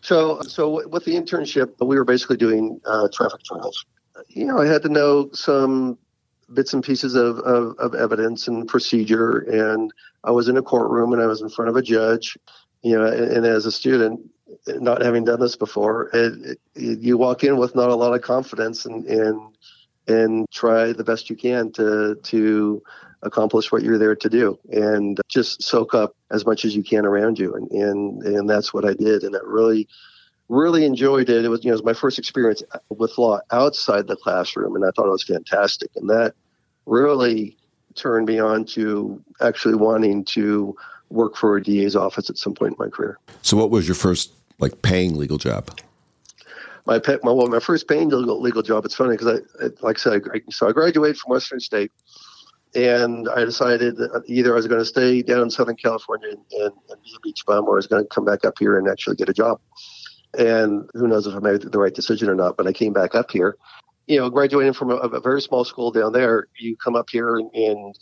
So 0.00 0.40
so 0.42 0.88
with 0.88 1.04
the 1.04 1.14
internship, 1.14 1.74
we 1.84 1.96
were 1.96 2.04
basically 2.04 2.36
doing 2.36 2.80
uh, 2.86 3.08
traffic 3.12 3.42
trials. 3.44 3.84
You 4.28 4.46
know, 4.46 4.58
I 4.58 4.66
had 4.66 4.82
to 4.82 4.88
know 4.88 5.30
some 5.32 5.98
bits 6.54 6.72
and 6.72 6.82
pieces 6.82 7.14
of, 7.14 7.38
of, 7.40 7.76
of 7.78 7.94
evidence 7.94 8.48
and 8.48 8.66
procedure, 8.66 9.38
and 9.38 9.92
I 10.24 10.30
was 10.30 10.48
in 10.48 10.56
a 10.56 10.62
courtroom 10.62 11.12
and 11.12 11.22
I 11.22 11.26
was 11.26 11.42
in 11.42 11.48
front 11.48 11.68
of 11.68 11.76
a 11.76 11.82
judge 11.82 12.36
you 12.82 12.98
know, 12.98 13.06
and, 13.06 13.32
and 13.32 13.46
as 13.46 13.66
a 13.66 13.72
student, 13.72 14.20
not 14.66 15.02
having 15.02 15.24
done 15.24 15.40
this 15.40 15.56
before, 15.56 16.10
it, 16.12 16.58
it, 16.74 16.98
you 17.00 17.16
walk 17.16 17.44
in 17.44 17.56
with 17.56 17.74
not 17.74 17.90
a 17.90 17.94
lot 17.94 18.14
of 18.14 18.22
confidence 18.22 18.84
and 18.84 19.04
and 19.06 19.56
and 20.08 20.50
try 20.50 20.92
the 20.92 21.04
best 21.04 21.30
you 21.30 21.36
can 21.36 21.70
to 21.72 22.16
to 22.22 22.82
accomplish 23.22 23.70
what 23.70 23.82
you're 23.82 23.98
there 23.98 24.16
to 24.16 24.28
do 24.28 24.58
and 24.72 25.20
just 25.28 25.62
soak 25.62 25.94
up 25.94 26.16
as 26.30 26.46
much 26.46 26.64
as 26.64 26.74
you 26.74 26.82
can 26.82 27.04
around 27.04 27.38
you 27.38 27.54
and 27.54 27.70
and 27.70 28.22
and 28.22 28.48
that's 28.48 28.72
what 28.72 28.84
I 28.84 28.94
did 28.94 29.24
and 29.24 29.36
I 29.36 29.40
really 29.44 29.88
really 30.48 30.84
enjoyed 30.84 31.28
it 31.28 31.44
it 31.44 31.48
was 31.48 31.62
you 31.62 31.68
know 31.68 31.74
it 31.74 31.82
was 31.82 31.84
my 31.84 31.92
first 31.92 32.18
experience 32.18 32.62
with 32.88 33.16
law 33.18 33.40
outside 33.50 34.06
the 34.06 34.16
classroom 34.16 34.74
and 34.74 34.84
I 34.84 34.90
thought 34.96 35.06
it 35.06 35.10
was 35.10 35.22
fantastic 35.22 35.90
and 35.96 36.08
that 36.08 36.34
really 36.86 37.56
turned 37.94 38.26
me 38.26 38.38
on 38.38 38.64
to 38.64 39.22
actually 39.40 39.74
wanting 39.74 40.24
to 40.24 40.76
work 41.10 41.36
for 41.36 41.56
a 41.56 41.62
DA's 41.62 41.96
office 41.96 42.30
at 42.30 42.38
some 42.38 42.54
point 42.54 42.72
in 42.78 42.84
my 42.84 42.90
career. 42.90 43.18
So, 43.42 43.56
what 43.56 43.70
was 43.70 43.86
your 43.86 43.94
first 43.94 44.32
like 44.58 44.82
paying 44.82 45.16
legal 45.16 45.38
job? 45.38 45.78
My 46.86 46.98
pet, 46.98 47.22
my 47.22 47.32
well, 47.32 47.48
my 47.48 47.60
first 47.60 47.88
paying 47.88 48.08
legal, 48.08 48.40
legal 48.40 48.62
job. 48.62 48.84
It's 48.84 48.94
funny 48.94 49.16
because 49.16 49.40
I, 49.60 49.64
like 49.80 49.98
I 49.98 50.00
said, 50.00 50.22
I, 50.32 50.40
so 50.50 50.68
I 50.68 50.72
graduated 50.72 51.18
from 51.18 51.32
Western 51.32 51.60
State, 51.60 51.92
and 52.74 53.28
I 53.28 53.44
decided 53.44 53.98
either 54.26 54.52
I 54.52 54.56
was 54.56 54.66
going 54.66 54.80
to 54.80 54.84
stay 54.84 55.22
down 55.22 55.42
in 55.42 55.50
Southern 55.50 55.76
California 55.76 56.30
and, 56.30 56.72
and, 56.88 57.02
be 57.02 57.12
a 57.16 57.20
beach 57.20 57.44
bum, 57.46 57.66
or 57.66 57.74
I 57.74 57.76
was 57.76 57.86
going 57.86 58.02
to 58.02 58.08
come 58.08 58.24
back 58.24 58.44
up 58.44 58.54
here 58.58 58.78
and 58.78 58.88
actually 58.88 59.16
get 59.16 59.28
a 59.28 59.32
job. 59.34 59.60
And 60.38 60.88
who 60.94 61.08
knows 61.08 61.26
if 61.26 61.34
I 61.34 61.40
made 61.40 61.62
the 61.62 61.78
right 61.78 61.94
decision 61.94 62.28
or 62.28 62.34
not? 62.34 62.56
But 62.56 62.66
I 62.66 62.72
came 62.72 62.92
back 62.92 63.14
up 63.14 63.30
here. 63.30 63.56
You 64.06 64.18
know, 64.18 64.30
graduating 64.30 64.74
from 64.74 64.90
a, 64.90 64.96
a 64.96 65.20
very 65.20 65.40
small 65.40 65.64
school 65.64 65.90
down 65.90 66.12
there, 66.12 66.48
you 66.58 66.76
come 66.76 66.94
up 66.94 67.10
here 67.10 67.36
and, 67.36 67.50
and 67.54 67.96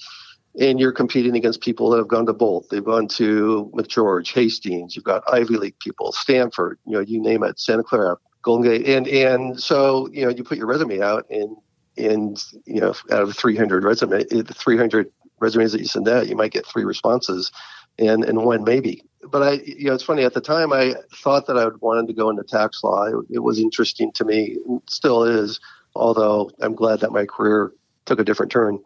and 0.59 0.81
you're 0.81 0.93
competing 0.93 1.37
against 1.37 1.61
people 1.61 1.91
that 1.91 1.99
have 1.99 2.09
gone 2.09 2.27
to 2.27 2.33
both. 2.33 2.69
They've 2.69 2.85
gone 2.85 3.07
to 3.09 3.71
McGeorge, 3.75 4.33
Hastings. 4.33 4.97
You've 4.97 5.05
got 5.05 5.23
Ivy 5.33 5.57
League 5.57 5.79
people, 5.79 6.13
Stanford. 6.13 6.79
You 6.85 6.95
know, 6.95 7.01
you 7.01 7.21
name 7.21 7.45
it, 7.45 7.61
Santa 7.61 7.85
Clara, 7.85 8.17
Golden 8.43 8.71
Gate, 8.71 8.89
and 8.89 9.07
and 9.07 9.61
so 9.61 10.09
you 10.13 10.25
know 10.25 10.31
you 10.31 10.45
put 10.45 10.59
your 10.59 10.67
resume 10.67 11.01
out, 11.01 11.27
and 11.31 11.57
and 11.99 12.43
you 12.65 12.81
know 12.81 12.95
out 13.11 13.23
of 13.23 13.37
300 13.37 13.85
resume, 13.85 14.25
eh, 14.31 14.43
300 14.43 15.11
resumes 15.41 15.73
that 15.73 15.81
you 15.81 15.87
send 15.87 16.09
out, 16.09 16.29
you 16.29 16.37
might 16.37 16.53
get 16.53 16.67
three 16.67 16.85
responses, 16.85 17.53
and 17.99 18.25
and 18.25 18.45
one 18.45 18.65
maybe. 18.65 19.03
But 19.23 19.43
I, 19.43 19.53
you 19.65 19.87
know, 19.87 19.95
it's 19.95 20.05
funny. 20.05 20.25
At 20.25 20.35
the 20.35 20.41
time, 20.41 20.73
I 20.73 20.95
thought 21.13 21.47
that 21.47 21.59
I 21.59 21.65
would 21.65 21.81
wanted 21.81 22.07
to 22.07 22.13
go 22.13 22.31
into 22.31 22.45
tax 22.45 22.83
law. 22.83 23.05
It, 23.05 23.17
it 23.31 23.39
was 23.41 23.59
interesting 23.59 24.13
to 24.13 24.25
me, 24.25 24.57
still 24.89 25.25
is. 25.25 25.61
Although 25.95 26.51
I'm 26.61 26.75
glad 26.75 27.01
that 27.01 27.13
my 27.13 27.27
career 27.27 27.73
took 28.07 28.21
a 28.21 28.25
different 28.25 28.53
turn. 28.53 28.79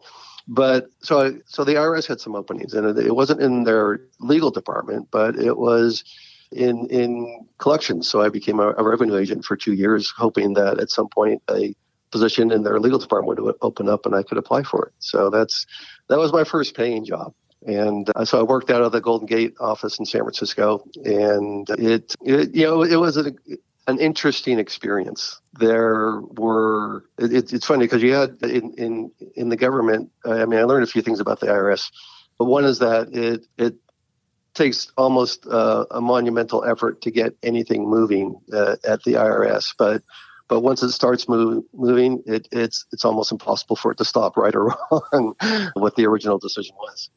But 0.47 0.87
so 0.99 1.21
I, 1.21 1.31
so 1.45 1.63
the 1.63 1.75
IRS 1.75 2.07
had 2.07 2.19
some 2.19 2.35
openings, 2.35 2.73
and 2.73 2.97
it 2.97 3.15
wasn't 3.15 3.41
in 3.41 3.63
their 3.63 4.01
legal 4.19 4.51
department, 4.51 5.07
but 5.11 5.37
it 5.37 5.57
was 5.57 6.03
in 6.51 6.87
in 6.87 7.47
collections. 7.59 8.09
So 8.09 8.21
I 8.21 8.29
became 8.29 8.59
a, 8.59 8.73
a 8.77 8.83
revenue 8.83 9.17
agent 9.17 9.45
for 9.45 9.55
two 9.55 9.73
years, 9.73 10.11
hoping 10.15 10.53
that 10.55 10.79
at 10.79 10.89
some 10.89 11.07
point 11.07 11.41
a 11.49 11.75
position 12.13 12.51
in 12.51 12.63
their 12.63 12.79
legal 12.79 12.99
department 12.99 13.43
would 13.43 13.55
open 13.61 13.89
up 13.89 14.05
and 14.05 14.15
I 14.15 14.23
could 14.23 14.37
apply 14.37 14.63
for 14.63 14.85
it. 14.85 14.93
So 14.99 15.29
that's 15.29 15.65
that 16.07 16.19
was 16.19 16.31
my 16.31 16.45
first 16.45 16.77
paying 16.77 17.03
job. 17.03 17.33
And 17.65 18.09
uh, 18.15 18.23
so 18.23 18.39
I 18.39 18.43
worked 18.43 18.69
out 18.69 18.81
of 18.81 18.91
the 18.91 19.01
Golden 19.01 19.25
Gate 19.25 19.55
office 19.59 19.97
in 19.97 20.05
San 20.05 20.21
Francisco, 20.21 20.85
and 21.03 21.67
it, 21.71 22.15
it 22.21 22.53
you 22.53 22.65
know, 22.65 22.83
it 22.83 22.97
was 22.97 23.17
a, 23.17 23.33
an 23.87 23.99
interesting 23.99 24.59
experience. 24.59 25.41
There 25.53 26.21
were 26.21 27.05
it, 27.17 27.53
it's 27.53 27.65
funny 27.65 27.85
because 27.85 28.03
you 28.03 28.13
had 28.13 28.37
in, 28.43 28.73
in 28.77 29.11
in 29.35 29.49
the 29.49 29.55
government. 29.55 30.11
I 30.25 30.45
mean, 30.45 30.59
I 30.59 30.63
learned 30.63 30.83
a 30.83 30.91
few 30.91 31.01
things 31.01 31.19
about 31.19 31.39
the 31.39 31.47
IRS, 31.47 31.89
but 32.37 32.45
one 32.45 32.65
is 32.65 32.79
that 32.79 33.13
it 33.13 33.45
it 33.57 33.75
takes 34.53 34.91
almost 34.97 35.47
uh, 35.47 35.85
a 35.89 36.01
monumental 36.01 36.63
effort 36.63 37.01
to 37.01 37.11
get 37.11 37.35
anything 37.41 37.89
moving 37.89 38.39
uh, 38.51 38.75
at 38.83 39.03
the 39.03 39.13
IRS, 39.13 39.73
but 39.77 40.03
but 40.47 40.61
once 40.61 40.83
it 40.83 40.91
starts 40.91 41.27
move, 41.29 41.63
moving, 41.73 42.21
it, 42.25 42.47
it's 42.51 42.85
it's 42.91 43.05
almost 43.05 43.31
impossible 43.31 43.75
for 43.75 43.91
it 43.91 43.97
to 43.97 44.05
stop, 44.05 44.37
right 44.37 44.53
or 44.55 44.65
wrong, 44.91 45.35
what 45.73 45.95
the 45.95 46.05
original 46.05 46.37
decision 46.37 46.75
was. 46.77 47.09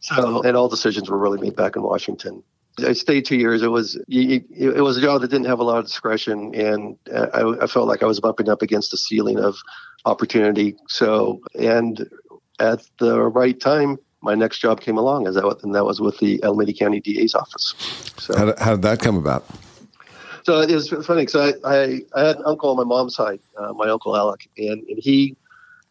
So, 0.00 0.42
and 0.42 0.56
all 0.56 0.68
decisions 0.68 1.10
were 1.10 1.18
really 1.18 1.38
made 1.38 1.56
back 1.56 1.76
in 1.76 1.82
Washington. 1.82 2.42
I 2.78 2.94
stayed 2.94 3.26
two 3.26 3.36
years. 3.36 3.62
It 3.62 3.68
was 3.68 4.00
it 4.08 4.82
was 4.82 4.96
a 4.96 5.00
job 5.00 5.20
that 5.20 5.30
didn't 5.30 5.46
have 5.46 5.58
a 5.58 5.64
lot 5.64 5.78
of 5.78 5.84
discretion, 5.84 6.54
and 6.54 6.96
I, 7.14 7.62
I 7.62 7.66
felt 7.66 7.86
like 7.86 8.02
I 8.02 8.06
was 8.06 8.20
bumping 8.20 8.48
up 8.48 8.62
against 8.62 8.90
the 8.92 8.96
ceiling 8.96 9.38
of 9.38 9.56
opportunity. 10.04 10.76
So, 10.88 11.40
and 11.58 12.08
at 12.58 12.82
the 12.98 13.20
right 13.20 13.58
time, 13.60 13.98
my 14.22 14.34
next 14.34 14.58
job 14.58 14.80
came 14.80 14.96
along, 14.96 15.26
as 15.26 15.34
that, 15.34 15.58
and 15.62 15.74
that 15.74 15.84
was 15.84 16.00
with 16.00 16.18
the 16.18 16.42
Alameda 16.42 16.72
County 16.72 17.00
DA's 17.00 17.34
office. 17.34 17.74
So, 18.18 18.36
how 18.36 18.44
did, 18.46 18.58
how 18.58 18.70
did 18.72 18.82
that 18.82 19.00
come 19.00 19.16
about? 19.16 19.44
So 20.44 20.60
it 20.60 20.70
was 20.70 20.88
funny 20.88 21.22
because 21.22 21.54
I, 21.64 21.68
I, 21.68 22.00
I, 22.14 22.26
had 22.26 22.36
an 22.36 22.42
uncle 22.46 22.70
on 22.70 22.76
my 22.76 22.84
mom's 22.84 23.14
side, 23.14 23.40
uh, 23.56 23.72
my 23.72 23.88
uncle 23.88 24.16
Alec, 24.16 24.48
and, 24.56 24.82
and 24.88 24.98
he 24.98 25.36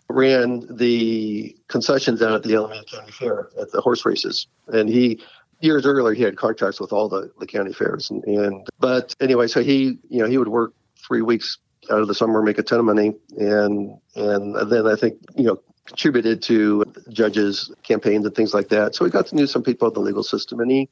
ran 0.09 0.65
the 0.75 1.55
concessions 1.67 2.19
down 2.19 2.33
at 2.33 2.43
the 2.43 2.55
Alameda 2.55 2.83
County 2.85 3.11
Fair 3.11 3.49
at 3.59 3.71
the 3.71 3.81
horse 3.81 4.05
races, 4.05 4.47
and 4.67 4.89
he 4.89 5.21
years 5.61 5.85
earlier 5.85 6.13
he 6.13 6.23
had 6.23 6.37
contracts 6.37 6.79
with 6.79 6.93
all 6.93 7.09
the, 7.09 7.31
the 7.39 7.45
county 7.45 7.73
fairs 7.73 8.09
and, 8.11 8.23
and 8.23 8.65
but 8.79 9.13
anyway 9.19 9.45
so 9.45 9.61
he 9.61 9.99
you 10.09 10.19
know 10.19 10.25
he 10.25 10.37
would 10.37 10.47
work 10.47 10.73
three 10.95 11.21
weeks 11.21 11.57
out 11.91 11.99
of 11.99 12.07
the 12.07 12.15
summer 12.15 12.41
make 12.41 12.57
a 12.57 12.63
ton 12.63 12.79
of 12.79 12.85
money 12.85 13.13
and 13.37 13.93
and 14.15 14.71
then 14.71 14.87
i 14.87 14.95
think 14.95 15.17
you 15.35 15.43
know 15.43 15.59
contributed 15.89 16.41
to 16.43 16.85
judges 17.09 17.71
campaigns 17.81 18.23
and 18.23 18.35
things 18.35 18.53
like 18.53 18.69
that. 18.69 18.93
So 18.93 19.05
he 19.05 19.11
got 19.11 19.25
to 19.27 19.35
know 19.35 19.45
some 19.47 19.63
people 19.63 19.87
in 19.87 19.93
the 19.95 19.99
legal 19.99 20.23
system 20.23 20.59
and 20.59 20.69
he 20.69 20.89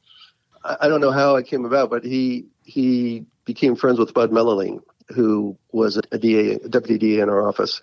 i 0.64 0.88
don't 0.88 1.00
know 1.00 1.12
how 1.12 1.36
it 1.36 1.46
came 1.46 1.64
about 1.64 1.88
but 1.88 2.04
he 2.04 2.46
he 2.64 3.24
became 3.48 3.74
friends 3.74 3.98
with 3.98 4.14
bud 4.14 4.30
mellerling 4.30 4.80
who 5.08 5.58
was 5.72 5.96
a 6.12 6.18
da 6.18 6.54
a 6.64 6.68
deputy 6.68 6.98
da 6.98 7.22
in 7.22 7.28
our 7.28 7.48
office 7.48 7.82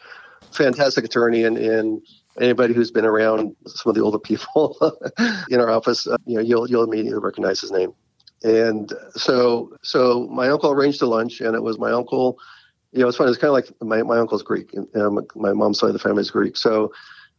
fantastic 0.51 1.03
attorney 1.03 1.43
and 1.43 1.57
and 1.57 2.01
anybody 2.39 2.73
who's 2.73 2.91
been 2.91 3.05
around 3.05 3.55
some 3.65 3.89
of 3.89 3.95
the 3.95 4.01
older 4.01 4.19
people 4.31 4.77
in 5.49 5.59
our 5.59 5.69
office, 5.69 6.07
uh, 6.07 6.17
you 6.25 6.35
know, 6.35 6.41
you'll 6.41 6.69
you'll 6.69 6.83
immediately 6.83 7.19
recognize 7.19 7.61
his 7.61 7.71
name. 7.71 7.93
And 8.43 8.91
so, 9.13 9.75
so 9.81 10.27
my 10.27 10.49
uncle 10.49 10.69
arranged 10.69 11.01
a 11.01 11.07
lunch, 11.07 11.41
and 11.41 11.55
it 11.55 11.63
was 11.63 11.79
my 11.79 11.91
uncle. 11.91 12.37
You 12.91 12.99
know, 12.99 13.07
it's 13.07 13.17
funny. 13.17 13.31
It's 13.31 13.39
kind 13.39 13.49
of 13.49 13.53
like 13.53 13.69
my, 13.81 14.03
my 14.03 14.19
uncle's 14.19 14.43
Greek, 14.43 14.73
and 14.73 15.27
my 15.35 15.53
mom's 15.53 15.79
side 15.79 15.87
of 15.87 15.93
the 15.93 15.99
family 15.99 16.21
is 16.21 16.31
Greek. 16.31 16.55
So, 16.55 16.93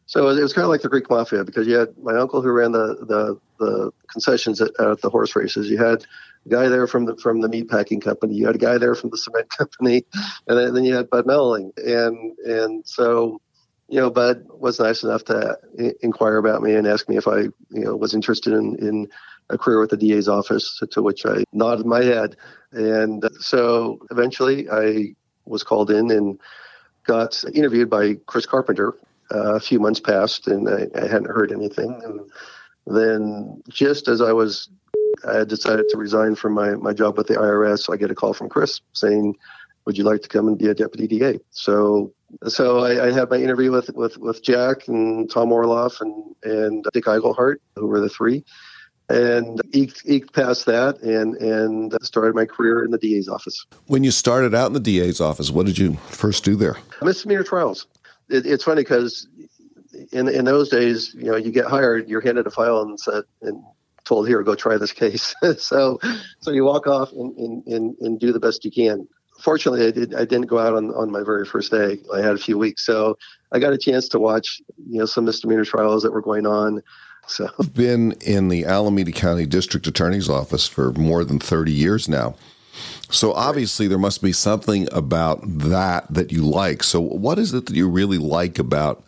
so 0.07 0.29
it 0.29 0.43
was 0.43 0.53
kind 0.53 0.65
of 0.65 0.71
like 0.71 0.83
the 0.83 0.89
Greek 0.89 1.09
mafia 1.09 1.45
because 1.45 1.67
you 1.67 1.77
had 1.77 1.97
my 1.99 2.17
uncle 2.17 2.43
who 2.43 2.51
ran 2.51 2.73
the 2.73 2.97
the, 3.07 3.41
the 3.59 3.93
concessions 4.09 4.61
at, 4.61 4.79
at 4.81 5.01
the 5.01 5.11
horse 5.11 5.37
races. 5.37 5.71
You 5.71 5.79
had 5.79 6.05
guy 6.49 6.69
there 6.69 6.87
from 6.87 7.05
the 7.07 7.17
from 7.17 7.41
the 7.41 7.49
meat 7.49 7.69
packing 7.69 8.01
company. 8.01 8.35
You 8.35 8.47
had 8.47 8.57
a 8.57 8.59
guy 8.59 8.79
there 8.79 8.95
from 8.95 9.11
the 9.11 9.19
cement 9.19 9.49
company, 9.59 10.05
and 10.47 10.77
then, 10.77 10.85
you 10.85 10.95
had 10.95 11.11
Bud 11.11 11.27
Melling. 11.27 11.73
And 11.77 12.37
and 12.45 12.87
so 12.87 13.41
you 13.89 14.01
know, 14.01 14.11
Bud 14.11 14.47
was 14.49 14.81
nice 14.81 15.05
enough 15.05 15.25
to 15.25 15.57
inquire 16.01 16.39
about 16.39 16.63
me 16.63 16.75
and 16.75 16.87
ask 16.87 17.09
me 17.09 17.17
if 17.17 17.29
I, 17.29 17.43
you 17.43 17.85
know, 17.85 17.95
was 17.95 18.15
interested 18.15 18.53
in, 18.53 18.77
in 18.81 19.09
a 19.49 19.57
career 19.57 19.79
with 19.79 19.91
the 19.91 19.97
DA's 19.97 20.29
office, 20.29 20.77
to, 20.79 20.87
to 20.89 21.03
which 21.03 21.25
I 21.25 21.45
nodded 21.53 21.87
my 21.87 22.03
head. 22.03 22.37
And 22.73 23.29
so 23.39 24.01
eventually 24.11 24.69
I 24.69 25.15
was 25.45 25.63
called 25.63 25.91
in 25.91 26.11
and 26.11 26.41
got 27.05 27.45
interviewed 27.55 27.89
by 27.89 28.15
Chris 28.27 28.47
Carpenter. 28.47 28.95
Uh, 29.33 29.55
a 29.55 29.61
few 29.61 29.81
months 29.81 29.99
passed 29.99 30.47
and 30.47 30.69
I, 30.69 30.87
I 30.97 31.07
hadn't 31.07 31.27
heard 31.27 31.51
anything. 31.51 32.01
And 32.05 32.97
then 32.97 33.63
just 33.69 34.07
as 34.07 34.21
I 34.21 34.33
was, 34.33 34.69
I 35.27 35.39
had 35.39 35.49
decided 35.49 35.87
to 35.91 35.97
resign 35.97 36.35
from 36.35 36.53
my, 36.55 36.75
my 36.77 36.93
job 36.93 37.17
with 37.17 37.27
the 37.27 37.35
IRS, 37.35 37.93
I 37.93 37.97
get 37.97 38.11
a 38.11 38.15
call 38.15 38.33
from 38.33 38.49
Chris 38.49 38.81
saying, 38.93 39.37
would 39.85 39.97
you 39.97 40.05
like 40.05 40.23
to 40.23 40.29
come 40.29 40.49
and 40.49 40.59
be 40.59 40.69
a 40.69 40.75
deputy 40.75 41.07
DA? 41.07 41.39
So 41.51 42.13
so 42.49 42.81
I, 42.81 43.07
I, 43.07 43.13
had 43.13 43.31
my 43.31 43.37
interview 43.37 43.71
with, 43.71 43.91
with, 43.95 44.19
with 44.19 44.43
Jack 44.43 44.89
and 44.89 45.31
Tom 45.31 45.51
Orloff 45.51 46.01
and, 46.01 46.35
and 46.43 46.85
Dick 46.93 47.05
Iglehart, 47.05 47.59
who 47.77 47.87
were 47.87 48.01
the 48.01 48.09
three, 48.09 48.45
and 49.09 49.61
eked, 49.73 50.03
eked 50.07 50.35
past 50.35 50.67
that 50.67 51.01
and, 51.03 51.37
and 51.37 51.97
started 52.03 52.35
my 52.35 52.45
career 52.45 52.85
in 52.85 52.91
the 52.91 52.99
DA's 52.99 53.29
office. 53.29 53.65
When 53.87 54.03
you 54.03 54.11
started 54.11 54.55
out 54.55 54.67
in 54.67 54.73
the 54.73 54.81
DA's 54.81 55.21
office, 55.21 55.51
what 55.51 55.67
did 55.67 55.79
you 55.79 55.95
first 56.09 56.45
do 56.45 56.57
there? 56.57 56.77
Misdemeanor 57.01 57.45
trials. 57.45 57.87
It, 58.29 58.45
it's 58.45 58.65
funny 58.65 58.83
because 58.83 59.29
in 60.13 60.29
in 60.29 60.45
those 60.45 60.69
days, 60.69 61.15
you 61.15 61.31
know, 61.31 61.37
you 61.37 61.53
get 61.53 61.67
hired, 61.67 62.09
you're 62.09 62.21
handed 62.21 62.47
a 62.47 62.51
file 62.51 62.81
and 62.81 62.99
said, 62.99 63.23
and 63.43 63.63
told 64.07 64.27
here, 64.29 64.43
go 64.43 64.55
try 64.55 64.79
this 64.79 64.93
case. 64.93 65.35
so, 65.59 65.99
so 66.41 66.51
you 66.51 66.65
walk 66.65 66.87
off 66.87 67.13
and, 67.13 67.37
and, 67.37 67.67
and, 67.67 67.97
and 68.01 68.21
do 68.21 68.33
the 68.33 68.41
best 68.41 68.65
you 68.65 68.71
can. 68.71 69.07
Fortunately, 69.41 69.87
I, 69.87 69.91
did, 69.91 70.15
I 70.15 70.25
didn't 70.25 70.47
go 70.47 70.59
out 70.59 70.75
on, 70.75 70.95
on 70.95 71.11
my 71.11 71.23
very 71.23 71.45
first 71.45 71.71
day. 71.71 71.99
I 72.15 72.23
had 72.23 72.35
a 72.35 72.39
few 72.39 72.57
weeks. 72.57 72.87
So 72.87 73.19
I 73.53 73.59
got 73.59 73.75
a 73.75 73.79
chance 73.79 74.09
to 74.11 74.19
watch, 74.19 74.63
you 74.89 74.99
know, 74.99 75.05
some 75.05 75.27
misdemeanor 75.27 75.65
trials 75.65 76.03
that 76.05 76.13
were 76.13 76.23
going 76.23 76.47
on. 76.47 76.83
So 77.27 77.51
I've 77.61 77.75
been 77.75 78.13
in 78.23 78.49
the 78.49 78.65
Alameda 78.65 79.13
County 79.13 79.45
District 79.45 79.87
Attorney's 79.87 80.31
Office 80.31 80.67
for 80.67 80.93
more 80.93 81.25
than 81.25 81.39
30 81.39 81.73
years 81.73 82.09
now. 82.09 82.35
So 83.11 83.33
obviously 83.33 83.89
there 83.89 83.99
must 83.99 84.23
be 84.23 84.33
something 84.33 84.89
about 84.93 85.41
that 85.43 86.13
that 86.13 86.33
you 86.33 86.43
like. 86.43 86.83
So 86.83 87.01
what 87.01 87.39
is 87.39 87.55
it 87.55 87.67
that 87.67 87.77
you 87.77 87.89
really 87.89 88.19
like 88.19 88.59
about 88.59 89.05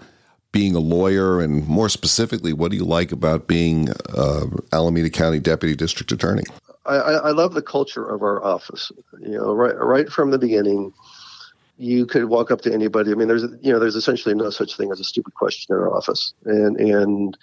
being 0.53 0.75
a 0.75 0.81
lawyer, 0.81 1.41
and 1.41 1.67
more 1.67 1.89
specifically, 1.89 2.53
what 2.53 2.71
do 2.71 2.77
you 2.77 2.85
like 2.85 3.13
about 3.13 3.47
being 3.47 3.91
uh, 4.15 4.47
Alameda 4.73 5.11
County 5.11 5.41
Deputy 5.41 5.77
District 5.77 6.11
Attorney? 6.11 6.45
I, 6.87 6.97
I 6.97 7.31
love 7.33 7.53
the 7.53 7.63
culture 7.63 8.09
of 8.09 8.23
our 8.23 8.43
office. 8.43 8.91
You 9.21 9.39
know, 9.39 9.53
right 9.53 9.77
right 9.77 10.09
from 10.09 10.31
the 10.31 10.39
beginning, 10.39 10.93
you 11.77 12.07
could 12.07 12.25
walk 12.25 12.51
up 12.51 12.63
to 12.63 12.73
anybody. 12.73 13.13
I 13.13 13.15
mean, 13.15 13.29
there's 13.29 13.45
you 13.61 13.73
know, 13.73 13.79
there's 13.79 13.97
essentially 13.97 14.35
no 14.35 14.51
such 14.51 14.77
thing 14.77 14.91
as 14.91 15.01
a 15.01 15.05
stupid 15.05 15.35
question 15.35 15.75
in 15.75 15.83
our 15.83 15.95
office, 15.95 16.33
and 16.45 16.81
and 16.81 17.37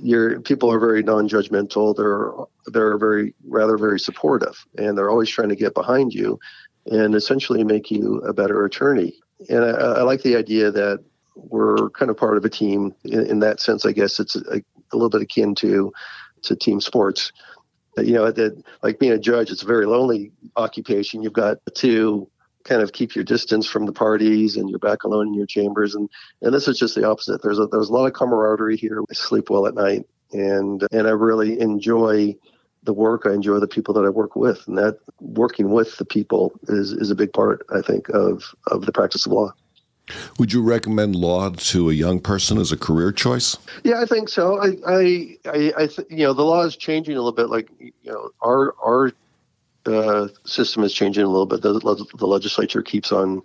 your 0.00 0.40
people 0.40 0.72
are 0.72 0.78
very 0.78 1.02
non-judgmental. 1.02 1.96
They're 1.96 2.32
they're 2.72 2.96
very 2.96 3.34
rather 3.48 3.76
very 3.76 3.98
supportive, 3.98 4.64
and 4.78 4.96
they're 4.96 5.10
always 5.10 5.28
trying 5.28 5.48
to 5.48 5.56
get 5.56 5.74
behind 5.74 6.14
you, 6.14 6.38
and 6.86 7.14
essentially 7.14 7.64
make 7.64 7.90
you 7.90 8.18
a 8.18 8.32
better 8.32 8.64
attorney. 8.64 9.14
And 9.48 9.64
I, 9.64 9.70
I 9.70 10.02
like 10.02 10.22
the 10.22 10.36
idea 10.36 10.70
that 10.70 11.02
we're 11.34 11.90
kind 11.90 12.10
of 12.10 12.16
part 12.16 12.36
of 12.36 12.44
a 12.44 12.50
team. 12.50 12.94
In, 13.04 13.26
in 13.26 13.38
that 13.40 13.60
sense, 13.60 13.86
I 13.86 13.92
guess 13.92 14.20
it's 14.20 14.36
a, 14.36 14.62
a, 14.92 14.94
little 14.96 15.10
bit 15.10 15.22
akin 15.22 15.54
to 15.56 15.92
to 16.42 16.56
team 16.56 16.80
sports. 16.80 17.32
You 17.96 18.14
know, 18.14 18.30
that 18.30 18.62
like 18.82 18.98
being 18.98 19.12
a 19.12 19.18
judge, 19.18 19.50
it's 19.50 19.62
a 19.62 19.66
very 19.66 19.86
lonely 19.86 20.32
occupation. 20.56 21.22
You've 21.22 21.34
got 21.34 21.58
to 21.76 22.28
kind 22.64 22.82
of 22.82 22.92
keep 22.92 23.14
your 23.14 23.24
distance 23.24 23.66
from 23.66 23.86
the 23.86 23.92
parties 23.92 24.56
and 24.56 24.70
you're 24.70 24.78
back 24.78 25.04
alone 25.04 25.28
in 25.28 25.34
your 25.34 25.46
chambers 25.46 25.94
and 25.94 26.08
and 26.42 26.54
this 26.54 26.68
is 26.68 26.78
just 26.78 26.94
the 26.94 27.04
opposite 27.04 27.42
there's 27.42 27.58
a 27.58 27.66
there's 27.66 27.88
a 27.88 27.92
lot 27.92 28.06
of 28.06 28.12
camaraderie 28.12 28.76
here 28.76 29.02
i 29.10 29.14
sleep 29.14 29.50
well 29.50 29.66
at 29.66 29.74
night 29.74 30.06
and 30.32 30.86
and 30.92 31.06
i 31.06 31.10
really 31.10 31.60
enjoy 31.60 32.34
the 32.84 32.92
work 32.92 33.22
i 33.26 33.32
enjoy 33.32 33.58
the 33.58 33.66
people 33.66 33.92
that 33.92 34.04
i 34.04 34.08
work 34.08 34.36
with 34.36 34.66
and 34.68 34.78
that 34.78 34.98
working 35.20 35.72
with 35.72 35.96
the 35.96 36.04
people 36.04 36.52
is 36.68 36.92
is 36.92 37.10
a 37.10 37.16
big 37.16 37.32
part 37.32 37.66
i 37.74 37.80
think 37.80 38.08
of 38.10 38.54
of 38.68 38.86
the 38.86 38.92
practice 38.92 39.26
of 39.26 39.32
law 39.32 39.52
would 40.38 40.52
you 40.52 40.62
recommend 40.62 41.16
law 41.16 41.50
to 41.50 41.90
a 41.90 41.92
young 41.92 42.20
person 42.20 42.58
as 42.58 42.72
a 42.72 42.76
career 42.76 43.12
choice? 43.12 43.56
Yeah, 43.84 44.00
I 44.00 44.06
think 44.06 44.28
so. 44.28 44.60
I, 44.60 44.76
I, 44.86 45.36
I, 45.46 45.72
I 45.76 45.86
th- 45.86 46.08
you 46.10 46.24
know, 46.24 46.32
the 46.32 46.42
law 46.42 46.62
is 46.62 46.76
changing 46.76 47.14
a 47.14 47.18
little 47.18 47.32
bit. 47.32 47.48
Like, 47.48 47.68
you 47.78 47.92
know, 48.04 48.30
our 48.40 48.74
our 48.84 49.12
uh, 49.86 50.28
system 50.44 50.84
is 50.84 50.92
changing 50.92 51.24
a 51.24 51.28
little 51.28 51.46
bit. 51.46 51.62
The, 51.62 51.78
the 52.18 52.26
legislature 52.26 52.82
keeps 52.82 53.12
on 53.12 53.42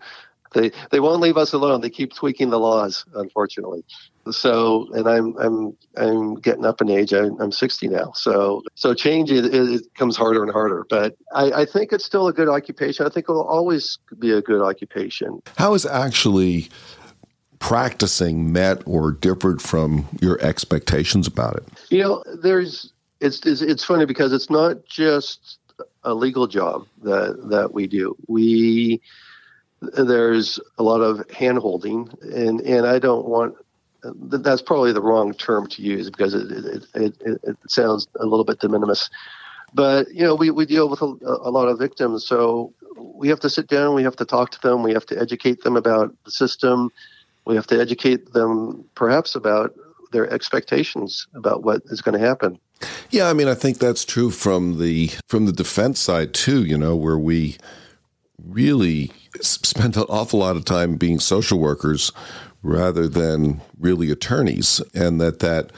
they 0.54 0.72
they 0.92 1.00
won't 1.00 1.22
leave 1.22 1.38
us 1.38 1.54
alone. 1.54 1.82
They 1.82 1.90
keep 1.90 2.14
tweaking 2.14 2.50
the 2.50 2.60
laws, 2.60 3.06
unfortunately. 3.16 3.84
So, 4.32 4.88
and 4.94 5.08
I'm 5.08 5.38
I'm 5.38 5.78
I'm 5.98 6.36
getting 6.36 6.66
up 6.66 6.82
in 6.82 6.90
age. 6.90 7.14
I, 7.14 7.26
am 7.26 7.52
60 7.52 7.88
now. 7.88 8.12
So 8.14 8.62
so 8.76 8.94
change 8.94 9.32
it, 9.32 9.46
it, 9.54 9.94
comes 9.96 10.18
harder 10.18 10.44
and 10.44 10.52
harder. 10.52 10.86
But 10.90 11.16
I, 11.34 11.52
I 11.62 11.66
think 11.66 11.92
it's 11.92 12.06
still 12.06 12.28
a 12.28 12.34
good 12.34 12.50
occupation. 12.50 13.06
I 13.06 13.10
think 13.10 13.26
it'll 13.30 13.48
always 13.48 13.98
be 14.20 14.32
a 14.32 14.42
good 14.42 14.62
occupation. 14.62 15.42
How 15.58 15.74
is 15.74 15.86
actually 15.86 16.70
practicing 17.60 18.52
met 18.52 18.84
or 18.86 19.12
differed 19.12 19.62
from 19.62 20.08
your 20.22 20.40
expectations 20.42 21.28
about 21.28 21.56
it? 21.56 21.68
You 21.90 22.00
know, 22.00 22.24
there's 22.42 22.94
it's 23.20 23.46
it's, 23.46 23.62
it's 23.62 23.84
funny 23.84 24.06
because 24.06 24.34
it's 24.34 24.50
not 24.50 24.86
just 24.86 25.60
a 26.04 26.14
legal 26.14 26.48
job 26.48 26.88
that 27.04 27.50
that 27.50 27.74
we 27.74 27.88
do. 27.88 28.16
We 28.28 29.02
there's 29.82 30.60
a 30.78 30.84
lot 30.84 31.02
of 31.02 31.30
hand 31.32 31.60
holding, 31.60 32.10
and 32.22 32.62
and 32.62 32.86
I 32.86 33.00
don't 33.00 33.28
want 33.28 33.56
that's 34.04 34.62
probably 34.62 34.92
the 34.92 35.02
wrong 35.02 35.34
term 35.34 35.68
to 35.68 35.82
use 35.82 36.10
because 36.10 36.34
it 36.34 36.52
it, 36.52 37.16
it, 37.22 37.40
it 37.44 37.58
sounds 37.68 38.08
a 38.20 38.26
little 38.26 38.46
bit 38.46 38.60
de 38.60 38.70
minimis. 38.70 39.10
But 39.74 40.14
you 40.14 40.24
know, 40.24 40.36
we, 40.36 40.50
we 40.50 40.66
deal 40.66 40.90
with 40.90 41.02
a, 41.02 41.06
a 41.06 41.52
lot 41.52 41.68
of 41.68 41.78
victims, 41.78 42.26
so 42.26 42.74
we 42.96 43.28
have 43.28 43.40
to 43.42 43.50
sit 43.50 43.68
down, 43.68 43.96
we 43.96 44.04
have 44.04 44.16
to 44.18 44.26
talk 44.26 44.52
to 44.52 44.62
them, 44.62 44.84
we 44.84 44.94
have 44.94 45.06
to 45.08 45.20
educate 45.20 45.64
them 45.64 45.76
about 45.76 46.16
the 46.26 46.32
system, 46.32 46.92
we 47.46 47.56
have 47.56 47.68
to 47.68 47.80
educate 47.80 48.34
them 48.34 48.86
perhaps 48.96 49.36
about 49.36 49.74
their 50.12 50.32
expectations 50.32 51.28
about 51.34 51.64
what 51.64 51.82
is 51.86 52.02
going 52.02 52.20
to 52.20 52.26
happen. 52.26 52.58
Yeah, 53.10 53.30
I 53.30 53.34
mean, 53.34 53.48
I 53.48 53.56
think 53.56 53.80
that's 53.80 54.06
true 54.06 54.32
from 54.32 54.80
the 54.80 55.12
from 55.28 55.46
the 55.46 55.54
defense 55.54 56.00
side 56.00 56.34
too. 56.34 56.64
You 56.64 56.78
know, 56.78 56.96
where 56.96 57.18
we 57.18 57.58
really 58.44 59.12
spend 59.42 59.98
an 59.98 60.04
awful 60.10 60.40
lot 60.40 60.56
of 60.56 60.66
time 60.66 60.96
being 60.96 61.20
social 61.20 61.60
workers 61.60 62.12
rather 62.68 63.08
than 63.08 63.62
really 63.80 64.12
attorneys 64.12 64.82
and 64.94 65.22
that 65.22 65.40
that 65.40 65.72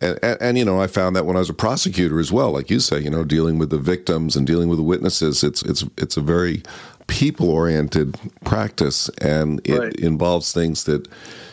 and, 0.00 0.18
and, 0.22 0.38
and, 0.40 0.58
you 0.58 0.64
know 0.64 0.80
i 0.80 0.86
found 0.86 1.16
that 1.16 1.26
when 1.26 1.36
i 1.36 1.40
was 1.40 1.50
a 1.50 1.54
prosecutor 1.54 2.20
as 2.20 2.30
well 2.30 2.52
like 2.52 2.70
you 2.70 2.78
say 2.78 3.00
you 3.00 3.10
know 3.10 3.24
dealing 3.24 3.58
with 3.58 3.70
the 3.70 3.78
victims 3.78 4.36
and 4.36 4.46
dealing 4.46 4.68
with 4.68 4.78
the 4.78 4.84
witnesses 4.84 5.42
it's 5.42 5.62
it's 5.62 5.84
it's 5.98 6.16
a 6.16 6.20
very 6.20 6.62
people 7.08 7.50
oriented 7.50 8.16
practice 8.44 9.08
and 9.20 9.60
it 9.64 9.78
right. 9.78 9.94
involves 9.96 10.52
things 10.52 10.84
that 10.84 11.08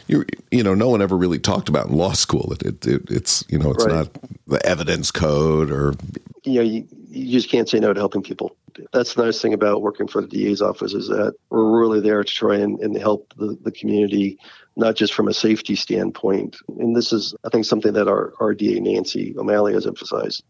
you 0.08 0.24
you 0.52 0.62
know 0.62 0.76
no 0.76 0.90
one 0.90 1.02
ever 1.02 1.18
really 1.18 1.40
talked 1.40 1.70
about 1.70 1.88
in 1.88 1.94
law 1.94 2.14
school 2.14 2.54
it, 2.54 2.62
it, 2.62 2.88
it 2.88 3.02
it's 3.10 3.44
you 3.50 3.58
know 3.58 3.72
it's 3.72 3.86
right. 3.86 3.96
not 3.96 4.10
the 4.48 4.64
evidence 4.66 5.10
code 5.10 5.72
or 5.72 5.96
you 6.44 6.54
know 6.54 6.62
you, 6.62 6.88
you 7.10 7.32
just 7.32 7.50
can't 7.50 7.68
say 7.68 7.80
no 7.80 7.94
to 7.94 8.00
helping 8.00 8.22
people 8.22 8.56
that's 8.92 9.14
the 9.14 9.24
nice 9.24 9.42
thing 9.42 9.54
about 9.54 9.82
working 9.82 10.08
for 10.08 10.22
the 10.22 10.28
DA's 10.28 10.62
office 10.62 10.94
is 10.94 11.08
that 11.08 11.34
we're 11.50 11.80
really 11.80 12.00
there 12.00 12.24
to 12.24 12.34
try 12.34 12.56
and, 12.56 12.80
and 12.80 12.98
help 12.98 13.34
the, 13.38 13.58
the 13.62 13.72
community, 13.72 14.38
not 14.76 14.96
just 14.96 15.14
from 15.14 15.28
a 15.28 15.34
safety 15.34 15.76
standpoint. 15.76 16.58
And 16.80 16.96
this 16.96 17.14
is, 17.14 17.36
I 17.46 17.50
think, 17.50 17.66
something 17.66 17.94
that 17.94 18.08
our, 18.08 18.34
our 18.40 18.54
DA, 18.54 18.80
Nancy 18.80 19.36
O'Malley, 19.38 19.74
has 19.74 19.88
emphasized. 19.88 20.44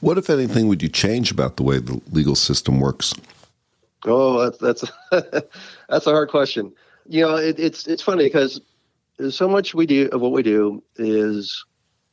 What, 0.00 0.18
if 0.18 0.30
anything, 0.30 0.68
would 0.68 0.82
you 0.82 0.88
change 0.88 1.30
about 1.30 1.56
the 1.56 1.62
way 1.62 1.78
the 1.78 2.00
legal 2.10 2.34
system 2.34 2.80
works? 2.80 3.14
Oh, 4.04 4.50
that's 4.50 4.58
that's, 4.58 4.84
that's 5.88 6.06
a 6.06 6.10
hard 6.10 6.30
question. 6.30 6.72
You 7.08 7.22
know, 7.22 7.36
it, 7.36 7.58
it's 7.58 7.86
it's 7.86 8.02
funny 8.02 8.24
because 8.24 8.60
so 9.30 9.48
much 9.48 9.74
we 9.74 9.86
do 9.86 10.08
of 10.08 10.20
what 10.20 10.32
we 10.32 10.42
do 10.42 10.82
is 10.96 11.64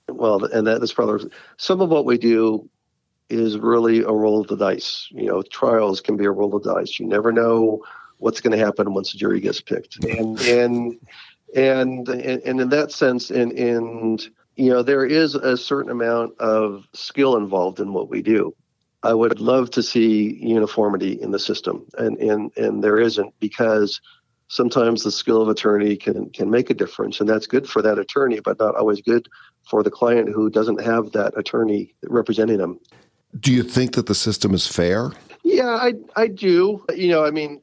well, 0.10 0.44
and 0.44 0.68
that, 0.68 0.80
that 0.80 0.84
is 0.84 0.94
probably 0.94 1.30
some 1.58 1.82
of 1.82 1.90
what 1.90 2.06
we 2.06 2.18
do 2.18 2.70
is 3.30 3.58
really 3.58 4.02
a 4.02 4.12
roll 4.12 4.42
of 4.42 4.48
the 4.48 4.58
dice. 4.58 5.08
You 5.12 5.28
know, 5.28 5.42
trials 5.42 6.02
can 6.02 6.18
be 6.18 6.26
a 6.26 6.32
roll 6.32 6.56
of 6.56 6.64
dice. 6.64 7.00
You 7.00 7.08
never 7.08 7.32
know 7.32 7.84
what's 8.18 8.42
going 8.42 8.58
to 8.58 8.64
happen 8.64 8.94
once 8.94 9.12
the 9.12 9.18
jury 9.18 9.40
gets 9.40 9.62
picked. 9.62 10.04
And 10.06 10.40
and 10.42 11.00
and 11.56 12.08
and 12.10 12.62
in 12.62 12.70
that 12.70 12.92
sense, 12.92 13.32
and 13.32 13.52
and 13.54 14.30
you 14.56 14.70
know, 14.70 14.84
there 14.84 15.06
is 15.06 15.36
a 15.36 15.58
certain 15.58 15.92
amount 15.92 16.40
of 16.40 16.86
skill 16.94 17.38
involved 17.38 17.80
in 17.80 17.94
what 17.94 18.10
we 18.10 18.22
do. 18.22 18.56
I 19.02 19.14
would 19.14 19.42
love 19.42 19.70
to 19.72 19.84
see 19.84 20.36
uniformity 20.42 21.22
in 21.22 21.32
the 21.32 21.40
system, 21.40 21.86
and 21.98 22.18
and 22.18 22.52
and 22.58 22.84
there 22.84 23.00
isn't 23.00 23.34
because 23.40 24.00
sometimes 24.48 25.04
the 25.04 25.12
skill 25.12 25.42
of 25.42 25.50
attorney 25.50 25.98
can 25.98 26.30
can 26.30 26.50
make 26.50 26.70
a 26.70 26.74
difference, 26.74 27.20
and 27.20 27.28
that's 27.28 27.48
good 27.48 27.68
for 27.68 27.82
that 27.82 28.00
attorney, 28.00 28.40
but 28.40 28.60
not 28.60 28.76
always 28.76 29.02
good 29.02 29.28
for 29.70 29.84
the 29.84 29.92
client 29.92 30.30
who 30.30 30.50
doesn't 30.50 30.82
have 30.82 31.12
that 31.12 31.38
attorney 31.38 31.94
representing 32.04 32.58
them. 32.58 32.80
Do 33.40 33.52
you 33.52 33.64
think 33.64 33.96
that 33.96 34.06
the 34.06 34.16
system 34.16 34.54
is 34.54 34.68
fair? 34.68 35.12
Yeah, 35.44 35.70
I 35.70 35.94
I 36.16 36.28
do. 36.28 36.86
You 36.96 37.10
know, 37.10 37.26
I 37.26 37.32
mean, 37.32 37.62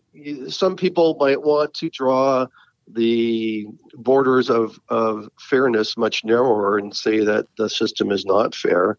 some 0.49 0.77
people 0.77 1.17
might 1.19 1.43
want 1.43 1.75
to 1.75 1.89
draw 1.91 2.47
the 2.93 3.67
borders 3.95 4.51
of, 4.51 4.81
of 4.89 5.29
fairness 5.39 5.97
much 5.97 6.25
narrower 6.25 6.79
and 6.79 6.95
say 6.95 7.25
that 7.25 7.47
the 7.57 7.69
system 7.69 8.11
is 8.11 8.25
not 8.25 8.55
fair. 8.55 8.99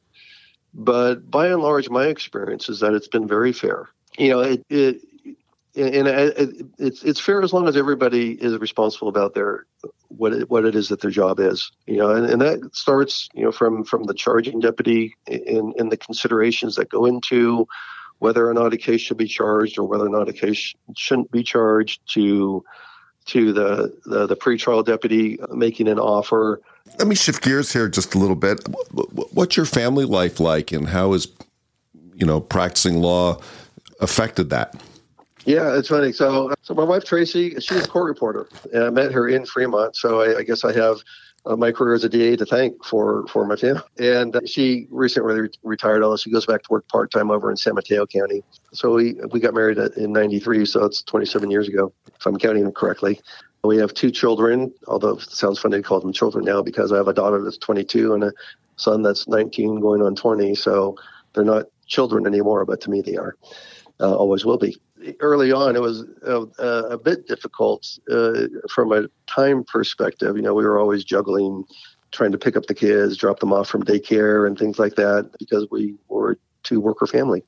But 0.73 1.29
by 1.29 1.47
and 1.47 1.61
large, 1.61 1.89
my 1.89 2.05
experience 2.05 2.69
is 2.69 2.79
that 2.79 2.93
it's 2.93 3.07
been 3.07 3.27
very 3.27 3.51
fair. 3.51 3.89
You 4.17 4.29
know, 4.29 4.39
it, 4.39 4.65
it 4.69 5.01
and 5.75 6.07
uh, 6.07 6.31
it's 6.77 7.03
it's 7.03 7.19
fair 7.19 7.41
as 7.41 7.53
long 7.53 7.67
as 7.67 7.77
everybody 7.77 8.33
is 8.33 8.57
responsible 8.57 9.07
about 9.07 9.33
their 9.33 9.65
what 10.09 10.33
it, 10.33 10.49
what 10.49 10.65
it 10.65 10.75
is 10.75 10.89
that 10.89 11.01
their 11.01 11.11
job 11.11 11.39
is. 11.39 11.71
You 11.87 11.97
know, 11.97 12.11
and, 12.11 12.25
and 12.25 12.41
that 12.41 12.75
starts 12.75 13.29
you 13.33 13.43
know 13.43 13.51
from 13.51 13.83
from 13.83 14.03
the 14.03 14.13
charging 14.13 14.59
deputy 14.59 15.15
in 15.27 15.73
in 15.77 15.89
the 15.89 15.97
considerations 15.97 16.75
that 16.75 16.89
go 16.89 17.05
into 17.05 17.67
whether 18.19 18.47
or 18.47 18.53
not 18.53 18.73
a 18.73 18.77
case 18.77 19.01
should 19.01 19.17
be 19.17 19.27
charged 19.27 19.79
or 19.79 19.83
whether 19.83 20.05
or 20.05 20.09
not 20.09 20.29
a 20.29 20.33
case 20.33 20.73
shouldn't 20.95 21.31
be 21.31 21.41
charged 21.41 22.01
to 22.09 22.63
to 23.25 23.53
the 23.53 23.97
the, 24.05 24.27
the 24.27 24.35
pretrial 24.35 24.85
deputy 24.85 25.39
making 25.53 25.87
an 25.87 25.99
offer. 25.99 26.61
Let 26.99 27.07
me 27.07 27.15
shift 27.15 27.43
gears 27.43 27.71
here 27.71 27.87
just 27.87 28.13
a 28.13 28.19
little 28.19 28.35
bit. 28.35 28.67
What's 29.31 29.55
your 29.55 29.65
family 29.65 30.03
life 30.03 30.39
like, 30.39 30.71
and 30.71 30.89
how 30.89 31.13
is 31.13 31.29
you 32.13 32.25
know 32.25 32.41
practicing 32.41 32.97
law 33.01 33.39
affected 34.01 34.49
that? 34.49 34.75
Yeah, 35.45 35.75
it's 35.75 35.87
funny. 35.87 36.11
So, 36.11 36.53
so 36.61 36.73
my 36.73 36.83
wife 36.83 37.03
Tracy, 37.03 37.55
she's 37.59 37.83
a 37.83 37.87
court 37.87 38.07
reporter, 38.07 38.47
and 38.73 38.83
I 38.83 38.89
met 38.89 39.11
her 39.11 39.27
in 39.27 39.45
Fremont. 39.45 39.95
So 39.95 40.21
I, 40.21 40.39
I 40.39 40.43
guess 40.43 40.63
I 40.63 40.71
have 40.73 40.97
uh, 41.45 41.55
my 41.55 41.71
career 41.71 41.95
as 41.95 42.03
a 42.03 42.09
DA 42.09 42.35
to 42.35 42.45
thank 42.45 42.83
for 42.85 43.25
for 43.27 43.45
my 43.45 43.55
family. 43.55 43.81
And 43.97 44.35
uh, 44.35 44.41
she 44.45 44.87
recently 44.91 45.41
re- 45.41 45.49
retired, 45.63 46.03
although 46.03 46.17
she 46.17 46.31
goes 46.31 46.45
back 46.45 46.63
to 46.63 46.67
work 46.69 46.87
part 46.87 47.11
time 47.11 47.31
over 47.31 47.49
in 47.49 47.57
San 47.57 47.73
Mateo 47.73 48.05
County. 48.05 48.43
So 48.73 48.93
we 48.93 49.15
we 49.31 49.39
got 49.39 49.53
married 49.53 49.77
in 49.97 50.11
'93, 50.11 50.65
so 50.65 50.85
it's 50.85 51.01
27 51.03 51.49
years 51.49 51.67
ago, 51.67 51.91
if 52.07 52.25
I'm 52.25 52.37
counting 52.37 52.63
them 52.63 52.73
correctly. 52.73 53.19
We 53.63 53.77
have 53.77 53.93
two 53.93 54.09
children, 54.09 54.73
although 54.87 55.17
it 55.17 55.21
sounds 55.21 55.59
funny 55.59 55.77
to 55.77 55.83
call 55.83 55.99
them 55.99 56.13
children 56.13 56.45
now 56.45 56.63
because 56.63 56.91
I 56.91 56.97
have 56.97 57.07
a 57.07 57.13
daughter 57.13 57.43
that's 57.43 57.59
22 57.59 58.15
and 58.15 58.23
a 58.23 58.33
son 58.75 59.03
that's 59.03 59.27
19 59.27 59.79
going 59.79 60.01
on 60.01 60.15
20. 60.15 60.55
So 60.55 60.95
they're 61.33 61.43
not 61.43 61.65
children 61.85 62.25
anymore, 62.25 62.65
but 62.65 62.81
to 62.81 62.89
me 62.89 63.01
they 63.01 63.17
are. 63.17 63.35
Uh, 63.99 64.15
always 64.15 64.45
will 64.45 64.57
be. 64.57 64.75
Early 65.19 65.51
on, 65.51 65.75
it 65.75 65.81
was 65.81 66.05
uh, 66.27 66.45
a 66.59 66.97
bit 66.97 67.27
difficult 67.27 67.97
uh, 68.11 68.47
from 68.69 68.91
a 68.91 69.07
time 69.27 69.63
perspective. 69.63 70.35
You 70.35 70.41
know, 70.41 70.53
we 70.53 70.63
were 70.63 70.79
always 70.79 71.03
juggling, 71.03 71.63
trying 72.11 72.31
to 72.31 72.37
pick 72.37 72.55
up 72.55 72.65
the 72.67 72.73
kids, 72.73 73.17
drop 73.17 73.39
them 73.39 73.53
off 73.53 73.67
from 73.67 73.83
daycare, 73.83 74.45
and 74.45 74.57
things 74.57 74.79
like 74.79 74.95
that 74.95 75.31
because 75.39 75.67
we 75.71 75.95
were 76.07 76.37
two 76.63 76.79
worker 76.79 77.07
family, 77.07 77.43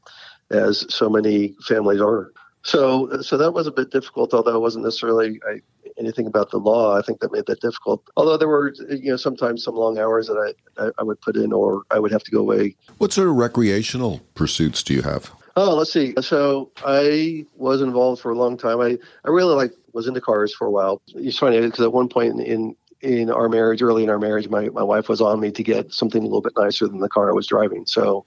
as 0.50 0.86
so 0.90 1.10
many 1.10 1.56
families 1.68 2.02
are. 2.02 2.32
So, 2.64 3.22
so 3.22 3.38
that 3.38 3.52
was 3.52 3.68
a 3.68 3.72
bit 3.72 3.92
difficult, 3.92 4.34
although 4.34 4.56
it 4.56 4.62
wasn't 4.62 4.86
necessarily 4.86 5.40
I, 5.48 5.60
anything 5.98 6.28
about 6.28 6.50
the 6.50 6.58
law. 6.58 6.98
I 6.98 7.02
think 7.02 7.20
that 7.20 7.32
made 7.32 7.46
that 7.48 7.60
difficult. 7.60 8.04
Although 8.16 8.38
there 8.38 8.48
were, 8.48 8.74
you 8.90 9.12
know, 9.12 9.18
sometimes 9.18 9.64
some 9.64 9.76
long 9.76 10.00
hours 10.00 10.28
that 10.28 10.56
I, 10.78 10.84
I, 10.86 10.92
I 11.00 11.04
would 11.04 11.20
put 11.20 11.36
in, 11.36 11.52
or 11.52 11.84
I 11.92 12.00
would 12.00 12.12
have 12.12 12.24
to 12.24 12.32
go 12.32 12.40
away. 12.40 12.76
What 12.98 13.12
sort 13.12 13.28
of 13.28 13.36
recreational 13.36 14.22
pursuits 14.34 14.82
do 14.82 14.94
you 14.94 15.02
have? 15.02 15.32
Oh, 15.56 15.76
let's 15.76 15.94
see. 15.94 16.14
So 16.22 16.72
I 16.84 17.46
was 17.56 17.82
involved 17.82 18.22
for 18.22 18.32
a 18.32 18.36
long 18.36 18.58
time. 18.58 18.82
I, 18.82 18.98
I 19.24 19.30
really 19.30 19.56
like 19.56 19.72
was 19.94 20.08
into 20.08 20.22
cars 20.22 20.54
for 20.54 20.66
a 20.66 20.72
while. 20.72 21.02
It's 21.16 21.38
funny 21.38 21.62
because 21.62 21.82
at 21.82 21.94
one 21.94 22.10
point 22.10 22.40
in 22.42 22.76
in 23.02 23.30
our 23.30 23.50
marriage, 23.50 23.82
early 23.82 24.04
in 24.04 24.10
our 24.10 24.18
marriage, 24.18 24.48
my, 24.48 24.70
my 24.70 24.82
wife 24.82 25.10
was 25.10 25.20
on 25.20 25.40
me 25.42 25.52
to 25.52 25.62
get 25.62 25.92
something 25.92 26.22
a 26.22 26.26
little 26.26 26.42
bit 26.42 26.54
nicer 26.58 26.88
than 26.88 27.00
the 27.00 27.10
car 27.10 27.30
I 27.30 27.34
was 27.34 27.46
driving. 27.46 27.86
So 27.86 28.26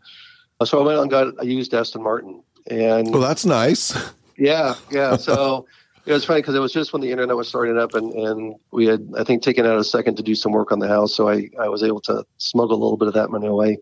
so 0.65 0.81
I 0.81 0.87
went 0.87 1.01
and 1.01 1.11
got 1.11 1.35
a 1.39 1.47
used 1.47 1.75
Aston 1.75 2.03
Martin. 2.03 2.43
And 2.69 3.11
well, 3.11 3.21
that's 3.21 3.45
nice. 3.45 3.97
Yeah, 4.37 4.75
yeah. 4.91 5.17
So 5.27 5.67
it 6.07 6.13
was 6.13 6.25
funny 6.25 6.41
because 6.41 6.55
it 6.55 6.61
was 6.61 6.73
just 6.73 6.93
when 6.93 7.03
the 7.03 7.11
internet 7.11 7.37
was 7.37 7.49
starting 7.49 7.77
up, 7.77 7.95
and, 7.95 8.13
and 8.13 8.55
we 8.71 8.87
had 8.87 9.13
I 9.19 9.25
think 9.25 9.43
taken 9.43 9.67
out 9.67 9.79
a 9.79 9.85
second 9.85 10.17
to 10.17 10.23
do 10.23 10.37
some 10.37 10.53
work 10.53 10.71
on 10.71 10.79
the 10.79 10.87
house, 10.87 11.13
so 11.15 11.29
I 11.29 11.51
I 11.59 11.69
was 11.69 11.83
able 11.83 12.01
to 12.03 12.25
smuggle 12.39 12.77
a 12.77 12.83
little 12.83 12.97
bit 12.97 13.09
of 13.09 13.15
that 13.15 13.31
money 13.31 13.49
away. 13.49 13.79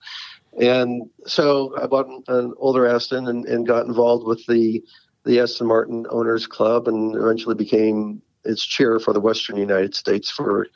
And 0.61 1.11
so 1.27 1.75
I 1.81 1.87
bought 1.87 2.07
an 2.29 2.55
older 2.59 2.87
Aston 2.87 3.29
and, 3.29 3.45
and 3.47 3.67
got 3.67 3.87
involved 3.87 4.27
with 4.27 4.45
the 4.47 4.83
the 5.25 5.41
Aston 5.41 5.67
Martin 5.67 6.07
Owners 6.11 6.47
Club, 6.47 6.87
and 6.87 7.17
eventually 7.17 7.55
became 7.55 8.21
its 8.45 8.65
chair 8.65 9.01
for 9.01 9.15
the 9.15 9.21
Western 9.21 9.57
United 9.57 9.95
States 9.95 10.31
for 10.31 10.67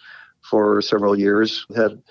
for 0.40 0.80
several 0.80 1.18
years. 1.18 1.66
Had 1.76 2.02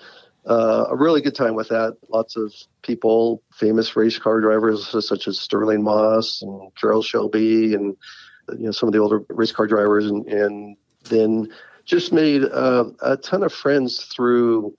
uh, 0.46 0.86
a 0.88 0.96
really 0.96 1.20
good 1.20 1.34
time 1.34 1.54
with 1.54 1.68
that. 1.68 1.96
Lots 2.08 2.36
of 2.36 2.54
people, 2.82 3.42
famous 3.52 3.96
race 3.96 4.18
car 4.18 4.40
drivers 4.40 4.86
such 5.06 5.28
as 5.28 5.38
Stirling 5.38 5.82
Moss 5.82 6.42
and 6.42 6.74
Carroll 6.76 7.02
Shelby, 7.02 7.74
and 7.74 7.96
you 8.52 8.66
know 8.66 8.70
some 8.70 8.88
of 8.88 8.92
the 8.92 9.00
older 9.00 9.24
race 9.28 9.52
car 9.52 9.66
drivers, 9.66 10.06
and, 10.06 10.26
and 10.26 10.76
then 11.04 11.52
just 11.84 12.12
made 12.12 12.44
uh, 12.44 12.84
a 13.02 13.16
ton 13.16 13.42
of 13.42 13.52
friends 13.52 14.04
through 14.04 14.74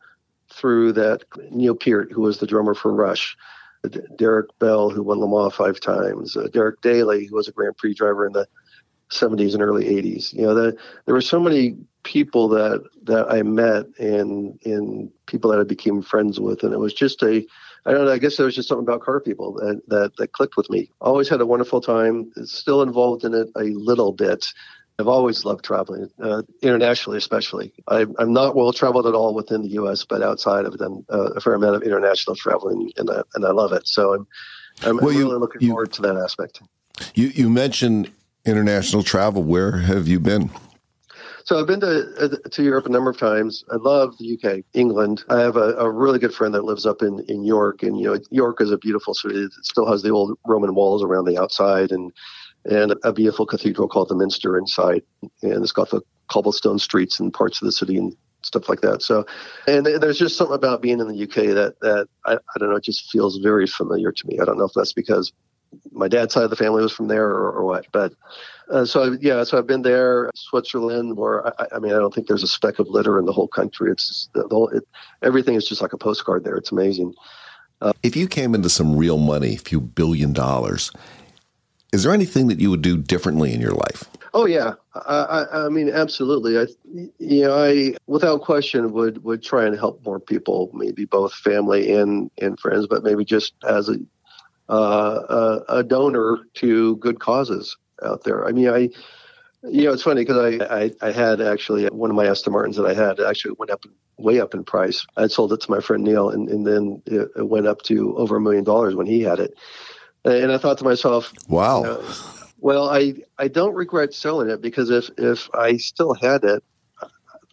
through 0.52 0.94
that. 0.94 1.24
Neil 1.52 1.76
Peart, 1.76 2.12
who 2.12 2.22
was 2.22 2.40
the 2.40 2.48
drummer 2.48 2.74
for 2.74 2.94
Rush. 2.94 3.38
Derek 4.18 4.48
Bell, 4.60 4.90
who 4.90 5.02
won 5.02 5.20
Le 5.20 5.28
Mans 5.28 5.56
five 5.56 5.80
times, 5.80 6.36
uh, 6.36 6.48
Derek 6.52 6.82
Daly, 6.82 7.26
who 7.26 7.36
was 7.36 7.48
a 7.48 7.54
Grand 7.54 7.78
Prix 7.78 7.94
driver 7.94 8.28
in 8.28 8.34
the 8.34 8.46
70s 9.10 9.54
and 9.54 9.64
early 9.64 9.86
80s. 9.86 10.34
You 10.34 10.44
know, 10.44 10.54
the, 10.54 10.78
there 11.06 11.16
were 11.16 11.22
so 11.22 11.40
many 11.40 11.78
people 12.04 12.48
that 12.50 12.84
that 13.04 13.30
I 13.30 13.44
met 13.44 13.86
and 13.98 14.60
and 14.64 15.12
people 15.26 15.52
that 15.52 15.60
I 15.60 15.64
became 15.64 16.02
friends 16.02 16.40
with, 16.40 16.64
and 16.64 16.74
it 16.74 16.80
was 16.80 16.94
just 16.94 17.24
a 17.24 17.46
I 17.86 17.92
don't 17.92 18.06
know. 18.06 18.12
I 18.12 18.18
guess 18.18 18.38
there 18.38 18.46
was 18.46 18.56
just 18.56 18.68
something 18.68 18.86
about 18.86 19.02
car 19.02 19.20
people 19.20 19.54
that 19.54 19.82
that, 19.88 20.16
that 20.18 20.34
clicked 20.34 20.58
with 20.58 20.70
me. 20.70 20.92
Always 21.02 21.30
had 21.30 21.42
a 21.42 21.46
wonderful 21.46 21.82
time. 21.82 22.32
Still 22.44 22.82
involved 22.82 23.24
in 23.24 23.34
it 23.34 23.50
a 23.56 23.64
little 23.64 24.12
bit. 24.12 24.46
I've 25.00 25.08
always 25.08 25.46
loved 25.46 25.64
traveling, 25.64 26.10
uh, 26.22 26.42
internationally 26.62 27.18
especially. 27.18 27.72
I, 27.88 28.02
am 28.20 28.34
not 28.34 28.56
well 28.56 28.74
traveled 28.74 29.08
at 29.08 29.16
all 29.16 29.34
within 29.34 29.62
the 29.62 29.70
U.S., 29.70 30.04
but 30.04 30.22
outside 30.22 30.66
of 30.66 30.78
them, 30.78 31.06
uh, 31.10 31.32
a 31.32 31.40
fair 31.40 31.54
amount 31.54 31.78
of 31.78 31.84
international 31.84 32.36
traveling, 32.36 32.92
and 32.98 33.10
I, 33.10 33.22
and 33.34 33.46
I 33.46 33.52
love 33.52 33.72
it. 33.72 33.88
So 33.88 34.14
I'm 34.14 34.28
I'm, 34.84 34.98
well, 34.98 35.10
I'm 35.10 35.18
really 35.18 35.38
looking 35.38 35.62
you, 35.62 35.70
forward 35.70 35.94
to 35.94 36.02
that 36.04 36.16
aspect. 36.18 36.62
You 37.16 37.28
you 37.28 37.50
mentioned 37.50 38.12
international 38.46 39.04
travel. 39.04 39.44
Where 39.44 39.78
have 39.78 40.08
you 40.08 40.20
been? 40.20 40.50
So 41.46 41.60
I've 41.60 41.68
been 41.68 41.80
to 41.80 42.14
uh, 42.20 42.50
to 42.50 42.64
Europe 42.64 42.86
a 42.86 42.90
number 42.90 43.10
of 43.10 43.18
times. 43.18 43.64
I 43.72 43.78
love 43.78 44.18
the 44.18 44.38
UK, 44.38 44.64
England. 44.74 45.24
I 45.30 45.40
have 45.40 45.56
a, 45.56 45.74
a, 45.76 45.90
really 45.90 46.20
good 46.20 46.34
friend 46.34 46.54
that 46.54 46.64
lives 46.64 46.86
up 46.86 47.02
in, 47.02 47.26
in 47.28 47.44
York, 47.44 47.84
and 47.84 47.98
you 47.98 48.06
know 48.06 48.20
York 48.30 48.62
is 48.62 48.72
a 48.72 48.78
beautiful 48.78 49.14
city. 49.14 49.36
It 49.36 49.52
still 49.64 49.90
has 49.90 50.04
the 50.04 50.12
old 50.12 50.38
Roman 50.46 50.76
walls 50.76 51.04
around 51.04 51.26
the 51.26 51.40
outside, 51.40 51.92
and 51.92 52.12
and 52.66 52.96
a 53.04 53.14
beautiful 53.14 53.46
cathedral 53.46 53.88
called 53.88 54.10
the 54.10 54.16
Minster 54.16 54.58
inside, 54.58 55.04
and 55.42 55.64
it's 55.64 55.72
got 55.72 55.90
the 55.90 56.02
cobblestone 56.28 56.80
streets 56.80 57.20
and 57.20 57.34
parts 57.34 57.62
of 57.62 57.66
the 57.66 57.72
city 57.72 57.98
and 57.98 58.16
stuff 58.42 58.70
like 58.70 58.82
that. 58.82 59.02
So, 59.02 59.26
and 59.68 59.86
there's 59.86 60.20
just 60.20 60.38
something 60.38 60.56
about 60.56 60.82
being 60.82 61.00
in 61.00 61.08
the 61.08 61.24
UK 61.24 61.54
that 61.56 61.76
that 61.82 62.08
I, 62.26 62.34
I 62.34 62.60
don't 62.60 62.70
know, 62.70 62.76
it 62.76 62.84
just 62.84 63.10
feels 63.12 63.38
very 63.38 63.68
familiar 63.68 64.12
to 64.12 64.28
me. 64.28 64.40
I 64.40 64.46
don't 64.46 64.58
know 64.58 64.66
if 64.66 64.74
that's 64.76 64.94
because 64.94 65.32
my 65.92 66.08
dad's 66.08 66.34
side 66.34 66.44
of 66.44 66.50
the 66.50 66.56
family 66.56 66.82
was 66.82 66.92
from 66.92 67.08
there 67.08 67.28
or, 67.28 67.52
or 67.52 67.64
what. 67.64 67.86
But 67.92 68.14
uh, 68.72 68.86
so 68.86 69.18
yeah, 69.22 69.44
so 69.44 69.58
I've 69.58 69.68
been 69.68 69.82
there, 69.82 70.30
Switzerland, 70.36 71.18
where 71.18 71.48
I, 71.48 71.68
I, 71.76 71.80
mean 71.80 71.92
I 71.92 71.98
don't 71.98 72.14
think 72.14 72.28
there's 72.28 72.44
a 72.44 72.48
speck 72.48 72.80
of 72.80 72.88
litter 72.88 73.20
in 73.20 73.26
the 73.26 73.34
whole 73.34 73.48
country. 73.48 73.92
It's 73.92 74.30
the, 74.34 74.44
the 74.44 74.56
whole 74.56 74.70
it, 74.70 74.88
everything 75.22 75.56
is 75.56 75.68
just 75.68 75.82
like 75.82 75.94
a 75.94 75.98
postcard 75.98 76.44
there. 76.44 76.56
It's 76.56 76.72
amazing. 76.72 77.14
Uh, 77.82 77.94
if 78.04 78.16
you 78.16 78.28
came 78.28 78.54
into 78.54 78.70
some 78.70 78.98
real 78.98 79.18
money, 79.18 79.56
a 79.56 79.60
few 79.60 79.80
billion 79.80 80.34
dollars, 80.34 80.92
is 81.92 82.04
there 82.04 82.14
anything 82.14 82.48
that 82.48 82.60
you 82.60 82.70
would 82.70 82.82
do 82.82 82.98
differently 82.98 83.54
in 83.54 83.62
your 83.62 83.72
life? 83.74 84.04
Oh 84.34 84.46
yeah, 84.46 84.74
I, 84.94 85.46
I, 85.52 85.66
I 85.66 85.70
mean 85.70 85.90
absolutely. 85.90 86.60
I, 86.60 86.68
you 87.18 87.44
know, 87.44 87.56
I 87.56 87.96
without 88.06 88.42
question 88.42 88.92
would 88.94 89.24
would 89.24 89.42
try 89.42 89.66
and 89.66 89.76
help 89.76 90.06
more 90.06 90.20
people, 90.20 90.70
maybe 90.74 91.06
both 91.06 91.34
family 91.34 91.94
and 91.94 92.30
and 92.40 92.60
friends, 92.60 92.86
but 92.88 93.04
maybe 93.04 93.26
just 93.26 93.54
as 93.68 93.90
a 93.90 93.98
uh, 94.70 95.64
a, 95.70 95.78
a, 95.80 95.84
donor 95.84 96.38
to 96.54 96.96
good 96.98 97.20
causes 97.20 97.76
out 98.06 98.24
there. 98.24 98.46
I 98.48 98.52
mean, 98.52 98.70
I, 98.70 98.90
you 99.64 99.86
know, 99.86 99.94
it's 99.94 100.04
funny 100.04 100.22
because 100.22 100.38
I, 100.38 100.82
I, 100.82 100.92
I, 101.02 101.12
had 101.12 101.42
actually 101.42 101.88
one 101.88 102.12
of 102.12 102.16
my 102.16 102.28
Aston 102.28 102.54
Martins 102.54 102.78
that 102.78 102.86
I 102.86 102.94
had 102.94 103.20
actually 103.20 103.56
went 103.58 103.72
up 103.72 103.84
way 104.20 104.40
up 104.40 104.54
in 104.54 104.64
price. 104.64 105.08
I 105.18 105.26
sold 105.26 105.54
it 105.54 105.62
to 105.62 105.72
my 105.72 105.80
friend 105.80 106.04
Neil, 106.04 106.30
and, 106.30 106.48
and 106.50 106.68
then 106.68 107.02
it, 107.08 107.30
it 107.36 107.50
went 107.50 107.66
up 107.66 107.82
to 107.84 108.16
over 108.18 108.36
a 108.36 108.42
million 108.42 108.64
dollars 108.64 108.94
when 108.94 109.08
he 109.08 109.22
had 109.22 109.40
it. 109.40 109.56
And 110.26 110.52
I 110.52 110.58
thought 110.58 110.78
to 110.80 110.84
myself, 110.84 111.34
wow. 111.48 111.80
You 111.80 111.88
know, 111.88 112.14
well, 112.62 112.90
I, 112.90 113.14
I 113.38 113.48
don't 113.48 113.74
regret 113.74 114.14
selling 114.14 114.50
it 114.50 114.62
because 114.62 114.90
if, 114.90 115.10
if 115.18 115.50
I 115.54 115.78
still 115.78 116.14
had 116.14 116.44
it, 116.44 116.64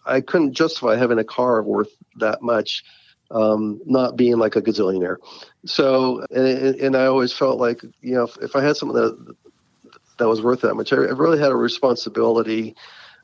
I 0.05 0.21
couldn't 0.21 0.53
justify 0.53 0.97
having 0.97 1.19
a 1.19 1.25
car 1.25 1.63
worth 1.63 1.91
that 2.17 2.43
much 2.43 2.85
um, 3.31 3.81
not 3.85 4.17
being 4.17 4.39
like 4.39 4.57
a 4.57 4.63
gazillionaire. 4.63 5.17
So, 5.65 6.25
and, 6.31 6.77
and 6.77 6.97
I 6.97 7.07
always 7.07 7.33
felt 7.33 7.59
like, 7.59 7.83
you 8.01 8.15
know, 8.15 8.25
if, 8.25 8.37
if 8.39 8.57
I 8.57 8.63
had 8.63 8.77
something 8.77 8.97
that, 9.01 9.35
that 10.19 10.29
was 10.29 10.43
worth 10.43 10.63
that 10.63 10.75
much, 10.75 10.93
I, 10.93 10.97
really 10.97 11.39
had 11.39 11.51
a 11.51 11.57
responsibility, 11.57 12.75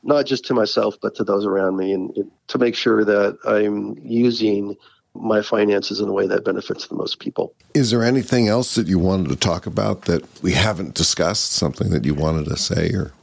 not 0.03 0.25
just 0.25 0.45
to 0.45 0.53
myself, 0.53 0.95
but 1.01 1.15
to 1.15 1.23
those 1.23 1.45
around 1.45 1.77
me 1.77 1.93
and, 1.93 2.15
and 2.17 2.31
to 2.47 2.57
make 2.57 2.75
sure 2.75 3.05
that 3.05 3.37
I'm 3.45 3.97
using 4.03 4.75
my 5.15 5.41
finances 5.41 5.99
in 5.99 6.07
a 6.09 6.11
way 6.11 6.27
that 6.27 6.43
benefits 6.43 6.87
the 6.87 6.95
most 6.95 7.19
people. 7.19 7.53
Is 7.73 7.91
there 7.91 8.03
anything 8.03 8.47
else 8.47 8.75
that 8.75 8.87
you 8.87 8.99
wanted 8.99 9.29
to 9.29 9.35
talk 9.35 9.65
about 9.65 10.03
that 10.03 10.23
we 10.41 10.53
haven't 10.53 10.95
discussed? 10.95 11.53
Something 11.53 11.91
that 11.91 12.05
you 12.05 12.13
wanted 12.13 12.45
to 12.45 12.57
say 12.57 12.91
or? 12.93 13.13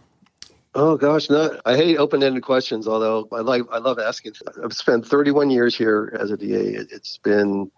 Oh 0.75 0.97
gosh, 0.97 1.29
no! 1.29 1.59
I 1.67 1.77
hate 1.77 1.97
open-ended 1.97 2.45
questions. 2.45 2.87
Although 2.87 3.27
I 3.33 3.41
like, 3.41 3.63
I 3.73 3.79
love 3.79 3.99
asking. 3.99 4.35
I've 4.63 4.73
spent 4.73 5.05
31 5.05 5.51
years 5.51 5.77
here 5.77 6.17
as 6.19 6.31
a 6.31 6.37
DA. 6.37 6.77
It's 6.77 7.19
been, 7.19 7.69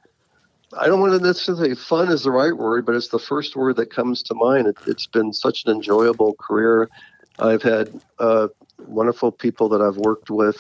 I 0.79 0.88
don't 0.88 1.01
want 1.01 1.18
to 1.18 1.27
necessarily 1.27 1.75
fun 1.75 2.11
is 2.11 2.25
the 2.25 2.31
right 2.31 2.55
word, 2.55 2.85
but 2.85 2.94
it's 2.94 3.09
the 3.09 3.18
first 3.18 3.57
word 3.57 3.77
that 3.77 3.90
comes 3.90 4.22
to 4.25 4.35
mind. 4.35 4.66
It, 4.66 4.77
has 4.85 5.07
been 5.07 5.33
such 5.33 5.64
an 5.64 5.72
enjoyable 5.72 6.35
career. 6.35 6.90
I've 7.38 7.62
had 7.62 7.98
uh, 8.18 8.48
wonderful 8.87 9.33
people 9.33 9.70
that 9.70 9.81
I've 9.81 9.96
worked 9.96 10.29
with. 10.29 10.59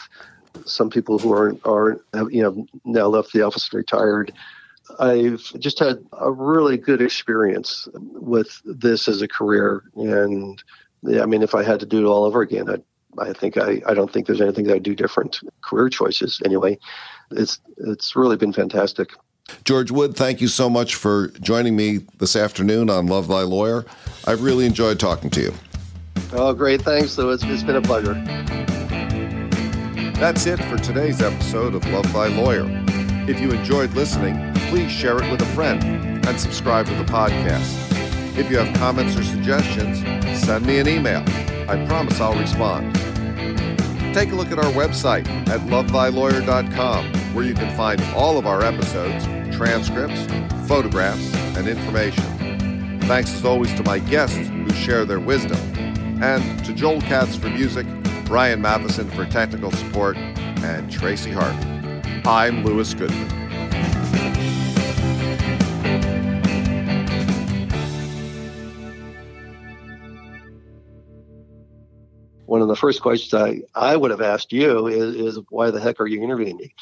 Some 0.64 0.90
people 0.90 1.18
who 1.18 1.32
are 1.32 1.56
are 1.64 2.00
you 2.30 2.42
know 2.42 2.66
now 2.84 3.06
left 3.06 3.32
the 3.32 3.42
office, 3.42 3.72
retired. 3.72 4.32
I've 4.98 5.42
just 5.58 5.78
had 5.78 6.04
a 6.12 6.30
really 6.30 6.76
good 6.76 7.00
experience 7.00 7.88
with 7.94 8.60
this 8.64 9.08
as 9.08 9.22
a 9.22 9.28
career, 9.28 9.82
and 9.96 10.62
yeah, 11.02 11.22
I 11.22 11.26
mean, 11.26 11.42
if 11.42 11.54
I 11.54 11.62
had 11.62 11.80
to 11.80 11.86
do 11.86 12.04
it 12.04 12.08
all 12.08 12.24
over 12.24 12.42
again, 12.42 12.68
I, 12.68 12.76
I 13.22 13.32
think 13.32 13.56
I, 13.56 13.82
I 13.86 13.94
don't 13.94 14.12
think 14.12 14.26
there's 14.26 14.40
anything 14.40 14.66
that 14.66 14.74
I'd 14.74 14.82
do 14.82 14.94
different. 14.94 15.40
Career 15.62 15.88
choices, 15.88 16.40
anyway. 16.44 16.78
It's 17.30 17.60
it's 17.78 18.16
really 18.16 18.36
been 18.36 18.52
fantastic. 18.52 19.10
George 19.64 19.90
Wood, 19.90 20.16
thank 20.16 20.40
you 20.40 20.48
so 20.48 20.70
much 20.70 20.94
for 20.94 21.28
joining 21.40 21.76
me 21.76 22.00
this 22.18 22.36
afternoon 22.36 22.88
on 22.90 23.06
Love 23.06 23.28
Thy 23.28 23.42
Lawyer. 23.42 23.84
I've 24.26 24.42
really 24.42 24.66
enjoyed 24.66 25.00
talking 25.00 25.30
to 25.30 25.40
you. 25.40 25.54
Oh, 26.32 26.54
great. 26.54 26.80
Thanks, 26.82 27.18
Lou. 27.18 27.30
It's, 27.30 27.42
it's 27.44 27.62
been 27.62 27.76
a 27.76 27.82
pleasure. 27.82 28.14
That's 30.22 30.46
it 30.46 30.62
for 30.66 30.78
today's 30.78 31.20
episode 31.20 31.74
of 31.74 31.84
Love 31.90 32.12
Thy 32.12 32.28
Lawyer. 32.28 32.64
If 33.28 33.40
you 33.40 33.50
enjoyed 33.50 33.92
listening, 33.94 34.54
please 34.68 34.88
share 34.88 35.20
it 35.20 35.28
with 35.28 35.42
a 35.42 35.46
friend 35.46 35.82
and 36.24 36.40
subscribe 36.40 36.86
to 36.86 36.94
the 36.94 37.02
podcast. 37.02 38.38
If 38.38 38.48
you 38.48 38.56
have 38.58 38.72
comments 38.76 39.16
or 39.16 39.24
suggestions, 39.24 39.98
send 40.40 40.64
me 40.64 40.78
an 40.78 40.86
email. 40.86 41.24
I 41.68 41.84
promise 41.88 42.20
I'll 42.20 42.38
respond. 42.38 42.94
Take 44.14 44.30
a 44.30 44.36
look 44.36 44.52
at 44.52 44.60
our 44.60 44.72
website 44.74 45.26
at 45.48 45.58
lovethylawyer.com, 45.62 47.34
where 47.34 47.44
you 47.44 47.54
can 47.54 47.76
find 47.76 48.00
all 48.14 48.38
of 48.38 48.46
our 48.46 48.62
episodes, 48.62 49.24
transcripts, 49.56 50.26
photographs, 50.68 51.34
and 51.56 51.66
information. 51.66 53.00
Thanks 53.08 53.34
as 53.34 53.44
always 53.44 53.74
to 53.74 53.82
my 53.82 53.98
guests 53.98 54.36
who 54.36 54.70
share 54.70 55.04
their 55.04 55.18
wisdom, 55.18 55.58
and 56.22 56.64
to 56.64 56.72
Joel 56.72 57.00
Katz 57.00 57.34
for 57.34 57.48
music, 57.48 57.88
Brian 58.32 58.62
Matheson 58.62 59.10
for 59.10 59.26
technical 59.26 59.70
support, 59.72 60.16
and 60.16 60.90
Tracy 60.90 61.30
Harvey. 61.30 61.66
I'm 62.24 62.64
Louis 62.64 62.94
Goodman. 62.94 63.28
One 72.46 72.62
of 72.62 72.68
the 72.68 72.74
first 72.74 73.02
questions 73.02 73.34
I, 73.34 73.60
I 73.74 73.96
would 73.96 74.10
have 74.10 74.22
asked 74.22 74.50
you 74.50 74.86
is, 74.86 75.14
is 75.14 75.38
why 75.50 75.70
the 75.70 75.78
heck 75.78 76.00
are 76.00 76.06
you 76.06 76.22
interviewing 76.22 76.56
me? 76.56 76.74